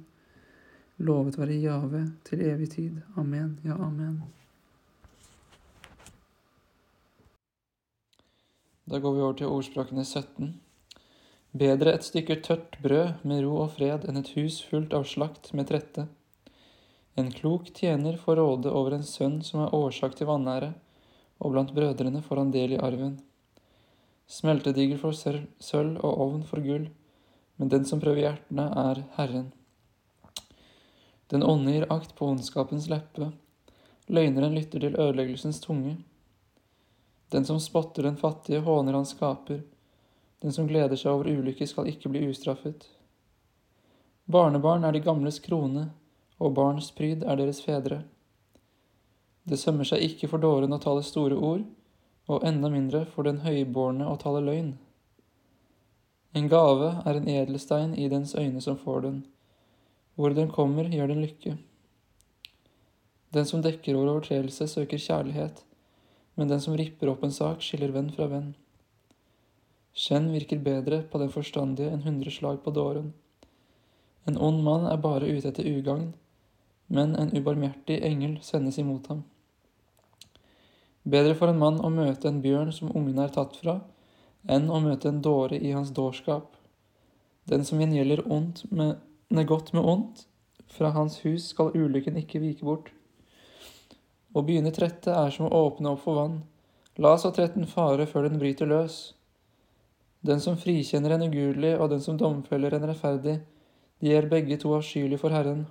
Lovet 0.99 1.39
være 1.39 1.61
Jave 1.63 2.03
til 2.27 2.43
evig 2.43 2.69
tid. 2.75 2.99
Amen, 3.15 3.55
ja, 3.63 3.77
amen. 3.79 4.19
Da 8.91 8.99
går 8.99 9.15
vi 9.15 9.23
over 9.23 9.39
til 9.39 9.47
ordspråkene 9.47 10.03
17. 10.03 10.51
Bedre 11.55 11.95
et 11.95 12.03
stykke 12.03 12.41
tørt 12.43 12.75
brød 12.83 13.23
med 13.23 13.45
ro 13.45 13.61
og 13.63 13.77
fred 13.77 14.03
enn 14.09 14.19
et 14.19 14.35
hus 14.35 14.59
fullt 14.67 14.91
av 14.97 15.07
slakt 15.07 15.53
med 15.55 15.71
trette. 15.71 16.09
En 17.15 17.31
klok 17.31 17.71
tjener 17.75 18.19
får 18.19 18.39
råde 18.39 18.71
over 18.71 18.97
en 18.97 19.07
sønn 19.07 19.39
som 19.43 19.63
er 19.63 19.75
årsak 19.75 20.19
til 20.19 20.27
vanære 20.27 20.73
og 21.41 21.55
blant 21.55 21.73
brødrene 21.73 22.21
får 22.21 22.43
han 22.43 22.53
del 22.53 22.75
i 22.75 22.81
arven. 22.81 23.17
Smeltedigel 24.29 24.99
for 25.01 25.17
sølv 25.17 25.97
og 26.05 26.21
ovn 26.25 26.43
for 26.47 26.63
gull, 26.63 26.85
men 27.57 27.71
den 27.73 27.87
som 27.89 27.99
prøver 27.99 28.21
hjertene, 28.23 28.69
er 28.69 29.03
Herren. 29.17 29.49
Den 31.33 31.43
onde 31.47 31.73
gir 31.73 31.89
akt 31.93 32.13
på 32.15 32.29
ondskapens 32.29 32.87
leppe, 32.91 33.31
løgneren 34.11 34.55
lytter 34.55 34.83
til 34.83 34.95
ødeleggelsens 34.99 35.61
tunge. 35.63 35.97
Den 37.31 37.45
som 37.47 37.59
spotter 37.63 38.03
den 38.03 38.17
fattige, 38.19 38.61
håner 38.61 38.97
han 38.99 39.07
skaper, 39.07 39.61
den 40.41 40.53
som 40.53 40.67
gleder 40.67 40.99
seg 40.99 41.13
over 41.13 41.29
ulykke, 41.31 41.67
skal 41.67 41.87
ikke 41.87 42.11
bli 42.11 42.25
ustraffet. 42.27 42.87
Barnebarn 44.31 44.83
er 44.87 44.95
de 44.95 45.03
gamles 45.03 45.39
krone, 45.43 45.89
og 46.41 46.55
barns 46.57 46.89
pryd 46.95 47.23
er 47.23 47.37
deres 47.39 47.61
fedre. 47.63 48.01
Det 49.51 49.57
sømmer 49.59 49.83
seg 49.83 50.05
ikke 50.05 50.29
for 50.31 50.39
dåren 50.39 50.71
å 50.71 50.79
tale 50.79 51.01
store 51.03 51.35
ord, 51.35 51.65
og 52.31 52.45
enda 52.47 52.69
mindre 52.71 53.01
for 53.11 53.27
den 53.27 53.41
høybårne 53.43 54.05
å 54.07 54.13
tale 54.21 54.39
løgn. 54.45 54.69
En 56.39 56.47
gave 56.47 56.93
er 57.03 57.17
en 57.19 57.27
edelstein 57.27 57.91
i 57.99 58.05
dens 58.07 58.31
øyne 58.39 58.61
som 58.63 58.77
får 58.79 59.01
den. 59.03 59.17
Hvor 60.15 60.31
den 60.37 60.53
kommer, 60.55 60.87
gjør 60.87 61.11
den 61.11 61.19
lykke. 61.25 61.57
Den 63.35 63.49
som 63.49 63.63
dekker 63.65 63.97
over 63.99 64.13
overtredelse, 64.13 64.69
søker 64.71 65.01
kjærlighet, 65.03 65.59
men 66.39 66.47
den 66.47 66.63
som 66.63 66.77
ripper 66.79 67.11
opp 67.11 67.27
en 67.27 67.35
sak, 67.35 67.59
skiller 67.59 67.91
venn 67.91 68.07
fra 68.15 68.29
venn. 68.31 68.53
Skjenn 69.91 70.31
virker 70.31 70.63
bedre 70.63 71.01
på 71.11 71.19
den 71.19 71.33
forstandige 71.35 71.91
enn 71.91 72.07
hundre 72.07 72.31
slag 72.31 72.63
på 72.63 72.71
dåren. 72.71 73.11
En 74.23 74.39
ond 74.39 74.63
mann 74.63 74.87
er 74.87 75.03
bare 75.03 75.27
ute 75.27 75.51
etter 75.51 75.67
ugagn, 75.67 76.13
men 76.87 77.17
en 77.19 77.35
ubarmhjertig 77.35 77.99
engel 78.07 78.39
sendes 78.47 78.79
imot 78.79 79.11
ham. 79.11 79.25
Bedre 81.11 81.35
for 81.35 81.51
en 81.51 81.59
mann 81.59 81.79
å 81.83 81.89
møte 81.91 82.29
en 82.29 82.39
bjørn 82.43 82.71
som 82.75 82.91
ungene 82.95 83.25
er 83.25 83.33
tatt 83.35 83.57
fra, 83.59 83.79
enn 84.47 84.69
å 84.71 84.79
møte 84.83 85.09
en 85.09 85.21
dåre 85.25 85.57
i 85.59 85.73
hans 85.75 85.91
dårskap. 85.97 86.53
Den 87.51 87.65
som 87.67 87.81
gjengjelder 87.81 88.23
ondt 88.31 88.63
med, 88.71 89.01
ne, 89.33 89.43
godt 89.49 89.73
med 89.75 89.83
ondt, 89.83 90.25
fra 90.71 90.93
hans 90.95 91.17
hus 91.25 91.49
skal 91.51 91.73
ulykken 91.75 92.19
ikke 92.21 92.39
vike 92.39 92.63
bort. 92.63 92.93
Å 94.31 94.43
begynne 94.47 94.71
trette 94.71 95.11
er 95.11 95.33
som 95.35 95.49
å 95.49 95.65
åpne 95.67 95.91
opp 95.91 96.05
for 96.05 96.21
vann. 96.21 96.37
La 97.01 97.17
så 97.19 97.33
tretten 97.35 97.67
fare 97.67 98.05
før 98.07 98.29
den 98.29 98.39
bryter 98.39 98.69
løs. 98.71 99.01
Den 100.23 100.39
som 100.39 100.55
frikjenner 100.59 101.17
en 101.17 101.27
ugudelig 101.27 101.73
og 101.79 101.89
den 101.91 102.03
som 102.03 102.19
domfeller 102.19 102.77
en 102.77 102.87
rettferdig, 102.87 103.39
de 103.99 104.15
er 104.15 104.31
begge 104.31 104.55
to 104.61 104.71
avskyelige 104.77 105.19
for 105.19 105.35
Herren. 105.35 105.65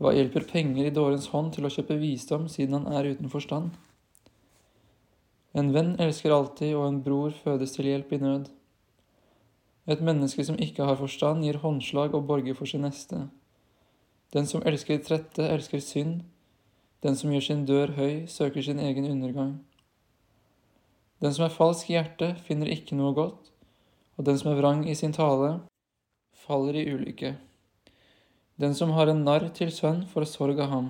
Hva 0.00 0.14
hjelper 0.16 0.46
penger 0.48 0.86
i 0.88 0.94
dårens 0.96 1.28
hånd 1.28 1.52
til 1.52 1.66
å 1.68 1.70
kjøpe 1.72 1.98
visdom 2.00 2.46
siden 2.48 2.78
han 2.78 2.86
er 2.96 3.10
uten 3.12 3.28
forstand? 3.28 3.74
En 5.52 5.74
venn 5.74 5.92
elsker 6.00 6.32
alltid, 6.32 6.72
og 6.78 6.86
en 6.86 7.02
bror 7.04 7.34
fødes 7.44 7.74
til 7.74 7.90
hjelp 7.90 8.14
i 8.16 8.20
nød. 8.22 8.48
Et 9.90 10.00
menneske 10.00 10.44
som 10.46 10.56
ikke 10.62 10.86
har 10.88 10.96
forstand, 10.96 11.44
gir 11.44 11.58
håndslag 11.60 12.14
og 12.16 12.24
borger 12.30 12.56
for 12.56 12.70
sin 12.70 12.86
neste. 12.86 13.26
Den 14.32 14.46
som 14.46 14.64
elsker 14.64 15.02
trette, 15.04 15.42
elsker 15.42 15.82
synd. 15.84 16.22
Den 17.04 17.16
som 17.18 17.34
gjør 17.34 17.44
sin 17.44 17.66
dør 17.68 17.92
høy, 17.98 18.24
søker 18.30 18.62
sin 18.64 18.80
egen 18.80 19.08
undergang. 19.10 19.58
Den 21.20 21.36
som 21.36 21.44
er 21.44 21.52
falsk 21.52 21.90
i 21.90 21.98
hjertet, 21.98 22.40
finner 22.46 22.72
ikke 22.72 22.96
noe 22.96 23.12
godt, 23.16 23.52
og 24.16 24.24
den 24.24 24.40
som 24.40 24.54
er 24.54 24.60
vrang 24.62 24.86
i 24.88 24.96
sin 24.96 25.12
tale, 25.12 25.58
faller 26.46 26.78
i 26.80 26.88
ulykke. 26.88 27.34
Den 28.60 28.74
som 28.74 28.90
har 28.92 29.08
en 29.08 29.22
narr 29.24 29.46
til 29.56 29.70
sønn, 29.72 30.02
får 30.04 30.26
sorg 30.28 30.58
av 30.60 30.68
ham. 30.68 30.88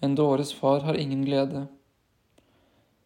En 0.00 0.14
dåres 0.16 0.54
far 0.56 0.80
har 0.86 0.96
ingen 0.96 1.24
glede. 1.26 1.66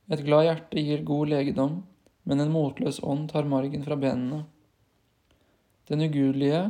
Et 0.09 0.21
glad 0.23 0.45
hjerte 0.47 0.83
gir 0.85 1.01
god 1.07 1.33
legedom, 1.33 1.81
men 2.23 2.41
en 2.45 2.53
motløs 2.55 3.01
ånd 3.03 3.27
tar 3.33 3.49
margen 3.51 3.83
fra 3.83 3.97
benene. 3.99 4.45
Den 5.91 6.05
ugudelige 6.07 6.61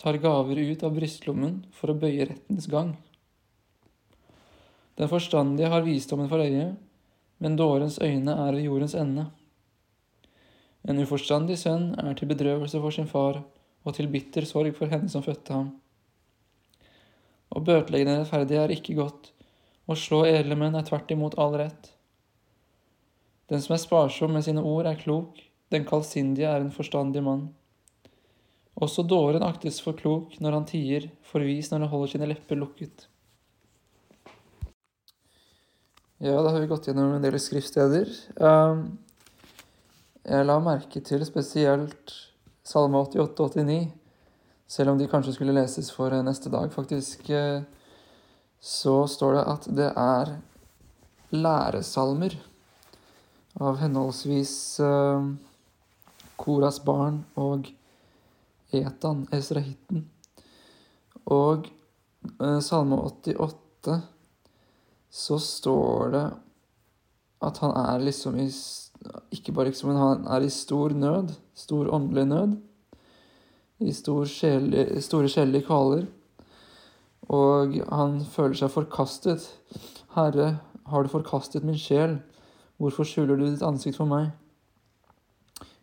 tar 0.00 0.16
gaver 0.22 0.60
ut 0.62 0.84
av 0.86 0.94
brystlommen 0.96 1.58
for 1.76 1.92
å 1.92 1.96
bøye 1.98 2.28
rettens 2.30 2.68
gang. 2.72 2.94
Den 4.96 5.10
forstandige 5.10 5.68
har 5.68 5.84
visdommen 5.84 6.30
for 6.30 6.40
øye, 6.40 6.70
men 7.38 7.58
dårens 7.58 7.98
øyne 8.00 8.32
er 8.46 8.56
ved 8.56 8.64
jordens 8.64 8.94
ende. 8.96 9.26
En 10.88 11.02
uforstandig 11.04 11.58
sønn 11.60 11.92
er 12.00 12.16
til 12.16 12.32
bedrøvelse 12.32 12.80
for 12.80 12.96
sin 12.96 13.10
far 13.10 13.42
og 13.84 13.94
til 13.94 14.08
bitter 14.08 14.48
sorg 14.48 14.72
for 14.78 14.88
henne 14.88 15.12
som 15.12 15.26
fødte 15.26 15.52
ham. 15.52 15.68
Å 17.48 17.62
bøtelegge 17.64 18.08
den 18.08 18.20
rettferdige 18.20 18.64
er 18.64 18.74
ikke 18.74 18.96
godt, 18.98 19.30
å 19.88 19.96
slå 19.96 20.24
edle 20.28 20.56
menn 20.60 20.76
er 20.76 20.84
tvert 20.84 21.10
imot 21.14 21.38
all 21.40 21.56
rett. 21.56 21.92
Den 23.48 23.62
som 23.64 23.74
er 23.74 23.80
sparsom 23.80 24.34
med 24.36 24.44
sine 24.44 24.60
ord, 24.60 24.86
er 24.86 25.00
klok, 25.00 25.38
den 25.72 25.86
kallsindige 25.88 26.50
er 26.50 26.60
en 26.60 26.74
forstandig 26.74 27.22
mann. 27.24 27.46
Også 28.78 29.02
dåren 29.08 29.42
aktes 29.42 29.80
for 29.82 29.96
klok 29.98 30.36
når 30.44 30.58
han 30.58 30.66
tier, 30.68 31.08
for 31.24 31.42
vis 31.44 31.72
når 31.72 31.86
han 31.86 31.92
holder 31.92 32.12
sine 32.12 32.28
lepper 32.30 32.60
lukket. 32.60 33.08
Ja, 36.18 36.36
da 36.42 36.50
har 36.50 36.60
vi 36.60 36.68
gått 36.70 36.88
gjennom 36.90 37.14
en 37.14 37.24
del 37.24 37.38
skriftsteder. 37.40 38.10
Um, 38.42 38.98
jeg 40.26 40.46
la 40.46 40.58
merke 40.60 41.00
til 41.04 41.22
spesielt 41.26 42.14
Salme 42.66 43.00
88 43.06 43.44
og 43.44 43.54
89, 43.56 43.78
selv 44.68 44.92
om 44.92 45.00
de 45.00 45.08
kanskje 45.08 45.34
skulle 45.36 45.56
leses 45.56 45.90
for 45.94 46.12
neste 46.22 46.52
dag, 46.52 46.72
faktisk. 46.72 47.30
Eh, 47.30 47.62
så 48.60 49.06
står 49.08 49.38
det 49.38 49.44
at 49.54 49.68
det 49.80 49.88
er 49.96 50.34
læresalmer 51.32 52.34
av 53.58 53.78
henholdsvis 53.80 54.54
uh, 54.82 55.24
Koras 56.38 56.78
barn 56.84 57.22
og 57.38 57.68
Etan, 58.74 59.24
Esrahitten. 59.34 60.04
Og 61.28 61.66
eh, 61.68 62.60
Salme 62.64 62.98
88 63.08 63.96
så 65.08 65.38
står 65.42 66.12
det 66.14 66.24
at 67.48 67.60
han 67.62 67.74
er 67.80 68.04
liksom 68.04 68.36
i 68.42 68.48
Ikke 69.32 69.52
bare 69.54 69.70
liksom, 69.70 69.92
men 69.92 70.00
han 70.00 70.26
er 70.26 70.44
i 70.44 70.50
stor 70.50 70.90
nød. 70.90 71.32
Stor 71.54 71.88
åndelig 71.94 72.26
nød. 72.26 72.56
I 73.78 73.92
stor 73.94 74.26
sjelig, 74.26 75.02
store 75.06 75.30
sjelelige 75.30 75.68
kvaler. 75.68 76.06
Og 77.28 77.76
han 77.92 78.18
føler 78.26 78.58
seg 78.58 78.72
forkastet. 78.72 79.46
Herre, 80.16 80.58
har 80.88 81.04
du 81.04 81.12
forkastet 81.12 81.66
min 81.66 81.78
sjel? 81.78 82.18
Hvorfor 82.78 83.06
skjuler 83.06 83.38
du 83.38 83.46
ditt 83.48 83.64
ansikt 83.66 83.98
for 83.98 84.08
meg? 84.10 84.30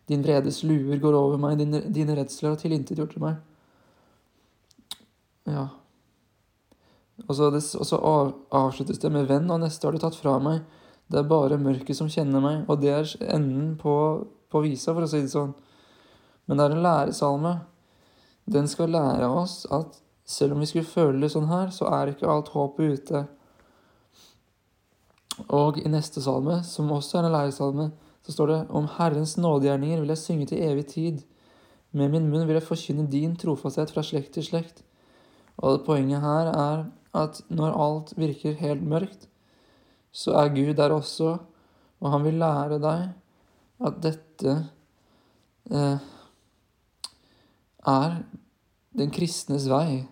Din 0.08 0.22
vredes 0.22 0.62
luer 0.62 1.00
går 1.02 1.16
over 1.18 1.40
meg, 1.40 1.58
dine, 1.58 1.82
dine 1.92 2.14
redsler 2.14 2.52
har 2.52 2.60
tilintetgjort 2.60 3.16
meg. 3.22 3.40
Ja. 5.50 5.66
Og 7.26 7.32
så, 7.34 7.50
det, 7.50 7.62
og 7.78 7.86
så 7.88 7.98
avsluttes 8.54 9.00
det 9.02 9.10
med 9.12 9.26
'venn', 9.26 9.50
og 9.50 9.60
neste 9.60 9.86
har 9.86 9.92
du 9.92 9.98
tatt 9.98 10.18
fra 10.18 10.38
meg. 10.38 10.62
Det 11.10 11.18
er 11.18 11.28
bare 11.30 11.58
mørket 11.58 11.96
som 11.96 12.10
kjenner 12.10 12.42
meg, 12.42 12.64
og 12.68 12.80
det 12.82 12.90
er 12.90 13.14
enden 13.34 13.76
på, 13.78 14.26
på 14.50 14.62
visa, 14.62 14.94
for 14.94 15.06
å 15.06 15.10
si 15.10 15.22
det 15.22 15.30
sånn. 15.30 15.54
Men 16.46 16.58
det 16.58 16.64
er 16.66 16.74
en 16.74 16.82
læresalme. 16.82 17.52
Den 18.46 18.68
skal 18.70 18.92
lære 18.94 19.26
oss 19.26 19.64
at 19.74 19.98
selv 20.26 20.54
om 20.54 20.62
vi 20.62 20.68
skulle 20.70 20.86
føle 20.86 21.20
det 21.22 21.32
sånn 21.34 21.48
her, 21.50 21.70
så 21.74 21.88
er 21.90 22.12
ikke 22.12 22.30
alt 22.30 22.50
håpet 22.54 22.98
ute. 22.98 23.22
Og 25.52 25.78
i 25.82 25.90
neste 25.90 26.22
salme, 26.22 26.60
som 26.66 26.90
også 26.94 27.20
er 27.20 27.28
en 27.28 27.34
læresalme, 27.34 27.90
så 28.26 28.34
står 28.34 28.50
det 28.50 28.60
om 28.74 28.88
Herrens 28.96 29.36
nådegjerninger 29.38 30.00
vil 30.02 30.10
jeg 30.14 30.22
synge 30.22 30.46
til 30.50 30.62
evig 30.66 30.86
tid. 30.90 31.20
Med 31.92 32.10
min 32.10 32.26
munn 32.30 32.46
vil 32.48 32.58
jeg 32.58 32.66
forkynne 32.66 33.06
din 33.10 33.36
trofasthet 33.38 33.92
fra 33.94 34.02
slekt 34.06 34.34
til 34.34 34.46
slekt. 34.46 34.82
Og 35.62 35.84
poenget 35.86 36.24
her 36.24 36.50
er 36.52 36.86
at 37.16 37.40
når 37.48 37.78
alt 37.84 38.12
virker 38.18 38.58
helt 38.58 38.82
mørkt, 38.82 39.28
så 40.12 40.34
er 40.40 40.54
Gud 40.54 40.74
der 40.74 40.92
også, 40.92 41.36
og 42.00 42.10
han 42.12 42.24
vil 42.24 42.40
lære 42.40 42.80
deg 42.80 43.06
at 43.86 44.02
dette 44.02 44.52
eh, 45.70 45.96
er 47.86 48.22
den 48.96 49.12
kristnes 49.14 49.68
vei. 49.70 50.06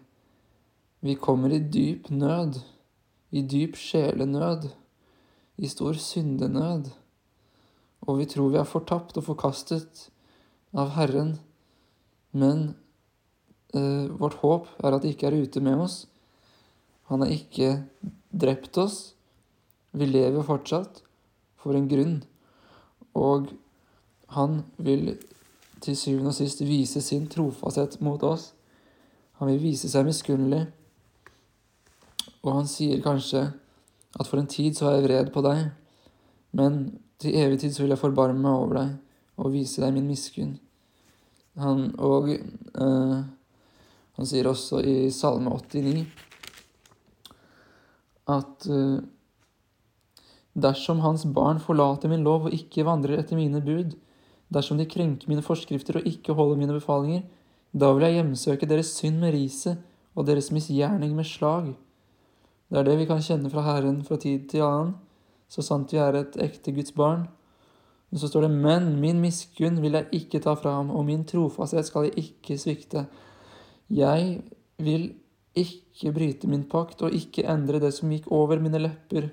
Vi 1.05 1.15
kommer 1.21 1.53
i 1.53 1.61
dyp 1.61 2.11
nød, 2.11 2.61
i 3.35 3.43
dyp 3.43 3.77
sjelenød, 3.77 4.71
i 5.59 5.69
stor 5.69 5.99
syndenød 6.01 6.93
og 8.05 8.21
vi 8.21 8.27
tror 8.29 8.53
vi 8.53 8.61
er 8.61 8.69
fortapt 8.69 9.17
og 9.17 9.27
forkastet 9.31 10.09
av 10.77 10.93
Herren. 10.99 11.39
Men 12.37 12.75
eh, 13.73 14.11
vårt 14.11 14.41
håp 14.43 14.69
er 14.85 14.97
at 14.97 15.05
det 15.05 15.15
ikke 15.15 15.31
er 15.31 15.39
ute 15.47 15.63
med 15.65 15.87
oss. 15.87 16.05
Han 17.09 17.25
har 17.25 17.33
ikke 17.33 17.71
drept 18.33 18.77
oss. 18.81 19.15
Vi 19.93 20.09
lever 20.09 20.45
fortsatt 20.45 21.01
for 21.61 21.77
en 21.77 21.89
grunn. 21.89 22.19
Og 23.17 23.53
han 24.37 24.65
vil 24.77 25.15
til 25.85 25.97
syvende 25.99 26.33
og 26.33 26.37
sist 26.37 26.63
vise 26.65 27.03
sin 27.05 27.29
trofasthet 27.31 28.01
mot 28.05 28.23
oss. 28.27 28.53
Han 29.41 29.51
vil 29.51 29.63
vise 29.63 29.91
seg 29.91 30.07
miskunnelig. 30.07 30.65
Og 32.45 32.51
han 32.59 32.69
sier 32.69 33.03
kanskje 33.05 33.47
at 34.15 34.29
for 34.29 34.41
en 34.41 34.51
tid 34.51 34.77
så 34.77 34.89
er 34.89 34.99
jeg 34.99 35.07
vred 35.09 35.31
på 35.35 35.43
deg, 35.45 35.65
men 36.55 36.85
til 37.19 37.37
evig 37.41 37.61
tid 37.63 37.75
så 37.75 37.83
vil 37.83 37.95
jeg 37.95 38.03
forbarme 38.03 38.41
meg 38.43 38.53
over 38.53 38.79
deg 38.79 39.41
og 39.43 39.55
vise 39.55 39.83
deg 39.83 39.95
min 39.97 40.07
miskunn. 40.07 40.53
Han, 41.59 41.89
og 42.03 42.31
eh, 42.35 43.19
han 44.15 44.29
sier 44.29 44.47
også 44.51 44.81
i 44.83 45.11
Salme 45.15 45.51
89 45.55 46.05
at 48.35 48.67
eh, 48.73 49.03
dersom 50.55 51.03
hans 51.05 51.27
barn 51.37 51.61
forlater 51.63 52.11
min 52.11 52.25
lov 52.27 52.49
og 52.49 52.57
ikke 52.57 52.87
vandrer 52.87 53.21
etter 53.21 53.39
mine 53.39 53.63
bud, 53.65 53.95
dersom 54.55 54.79
de 54.79 54.89
krenker 54.91 55.31
mine 55.31 55.45
forskrifter 55.45 56.01
og 56.01 56.07
ikke 56.09 56.37
holder 56.39 56.61
mine 56.61 56.77
befalinger, 56.77 57.25
da 57.75 57.91
vil 57.93 58.07
jeg 58.07 58.21
hjemsøke 58.21 58.69
deres 58.71 58.93
synd 58.95 59.19
med 59.23 59.35
riset 59.35 59.81
og 60.15 60.29
deres 60.29 60.53
misgjerning 60.55 61.15
med 61.17 61.27
slag. 61.27 61.73
Det 62.71 62.79
er 62.81 62.87
det 62.87 62.99
vi 63.01 63.09
kan 63.11 63.23
kjenne 63.23 63.51
fra 63.51 63.67
Herren 63.67 64.01
fra 64.07 64.17
tid 64.21 64.47
til 64.51 64.63
annen 64.67 64.95
så 65.55 65.63
sant 65.63 65.93
vi 65.95 66.01
er 66.03 66.17
et 66.19 66.39
ekte 66.43 66.75
Guds 66.75 66.95
barn. 66.97 67.29
Men 68.11 68.21
så 68.23 68.31
står 68.31 68.47
det, 68.47 68.55
men 68.55 68.95
min 69.03 69.21
miskunn 69.23 69.81
vil 69.83 69.99
jeg 69.99 70.21
ikke 70.21 70.41
ta 70.43 70.55
fra 70.59 70.77
ham, 70.79 70.91
og 70.95 71.07
min 71.07 71.25
trofasthet 71.29 71.89
skal 71.89 72.09
jeg 72.09 72.27
ikke 72.27 72.59
svikte. 72.61 73.07
Jeg 73.91 74.41
vil 74.83 75.09
ikke 75.55 76.13
bryte 76.15 76.51
min 76.51 76.67
pakt 76.71 77.03
og 77.07 77.15
ikke 77.15 77.47
endre 77.51 77.83
det 77.83 77.93
som 77.95 78.11
gikk 78.11 78.31
over 78.35 78.63
mine 78.63 78.83
lepper. 78.83 79.31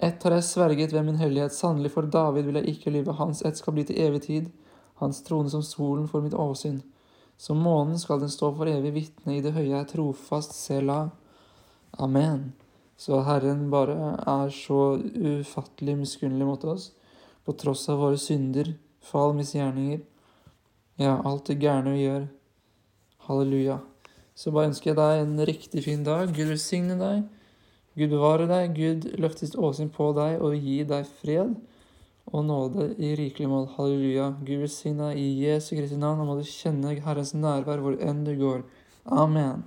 Ett 0.00 0.22
har 0.24 0.32
jeg 0.32 0.46
sverget 0.48 0.94
ved 0.94 1.04
min 1.04 1.18
hellighet, 1.20 1.52
sannelig 1.52 1.90
for 1.92 2.08
David 2.08 2.46
vil 2.48 2.56
jeg 2.56 2.72
ikke 2.72 2.92
lyve, 2.94 3.18
hans 3.18 3.42
ett 3.44 3.58
skal 3.60 3.74
bli 3.76 3.84
til 3.84 3.98
evig 4.00 4.22
tid, 4.24 4.46
hans 5.00 5.20
trone 5.26 5.50
som 5.52 5.60
solen 5.64 6.06
for 6.08 6.24
mitt 6.24 6.36
åsyn. 6.36 6.78
Som 7.40 7.60
månen 7.64 7.98
skal 8.00 8.22
den 8.22 8.32
stå 8.32 8.48
for 8.56 8.68
evig 8.68 8.94
vitne, 8.94 9.36
i 9.36 9.42
det 9.44 9.52
høye 9.52 9.76
er 9.76 9.88
trofast, 9.88 10.56
sela. 10.56 11.10
Amen. 12.00 12.52
Så 13.00 13.20
Herren 13.24 13.68
bare 13.72 14.14
er 14.28 14.52
så 14.52 14.96
ufattelig 15.00 15.98
miskunnelig 16.00 16.48
mot 16.48 16.64
oss, 16.68 16.90
på 17.44 17.52
tross 17.60 17.86
av 17.92 18.00
våre 18.00 18.20
synder, 18.20 18.74
fall, 19.04 19.34
misgjerninger. 19.36 20.00
Ja, 21.00 21.18
alt 21.24 21.48
det 21.48 21.60
gærne 21.60 21.92
vi 21.96 22.06
gjør. 22.06 22.26
Halleluja. 23.28 23.78
Så 24.36 24.52
bare 24.52 24.68
ønsker 24.68 24.92
jeg 24.94 25.00
deg 25.00 25.22
en 25.22 25.44
riktig 25.48 25.84
fin 25.84 26.04
dag. 26.04 26.32
Gud 26.32 26.52
velsigne 26.52 26.96
deg. 27.00 27.24
Gud 27.98 28.12
bevare 28.14 28.46
deg. 28.50 28.76
Gud 28.76 29.08
løfte 29.20 29.46
sitt 29.46 29.58
åsyn 29.58 29.90
på 29.94 30.12
deg 30.16 30.38
og 30.42 30.54
gi 30.58 30.80
deg 30.88 31.08
fred 31.20 31.56
og 32.30 32.44
nåde 32.46 32.90
i 33.02 33.14
rikelig 33.18 33.48
mål. 33.50 33.68
Halleluja. 33.76 34.30
Gud 34.46 34.64
velsigne 34.64 35.10
deg 35.10 35.22
i 35.22 35.28
Jesu 35.46 35.74
Kristi 35.74 35.98
navn, 35.98 36.22
og 36.22 36.30
må 36.30 36.38
du 36.38 36.46
kjenne 36.46 36.94
Herrens 37.02 37.34
nærvær 37.34 37.82
hvor 37.82 37.98
enn 37.98 38.22
du 38.26 38.34
går. 38.38 38.62
Amen. 39.10 39.64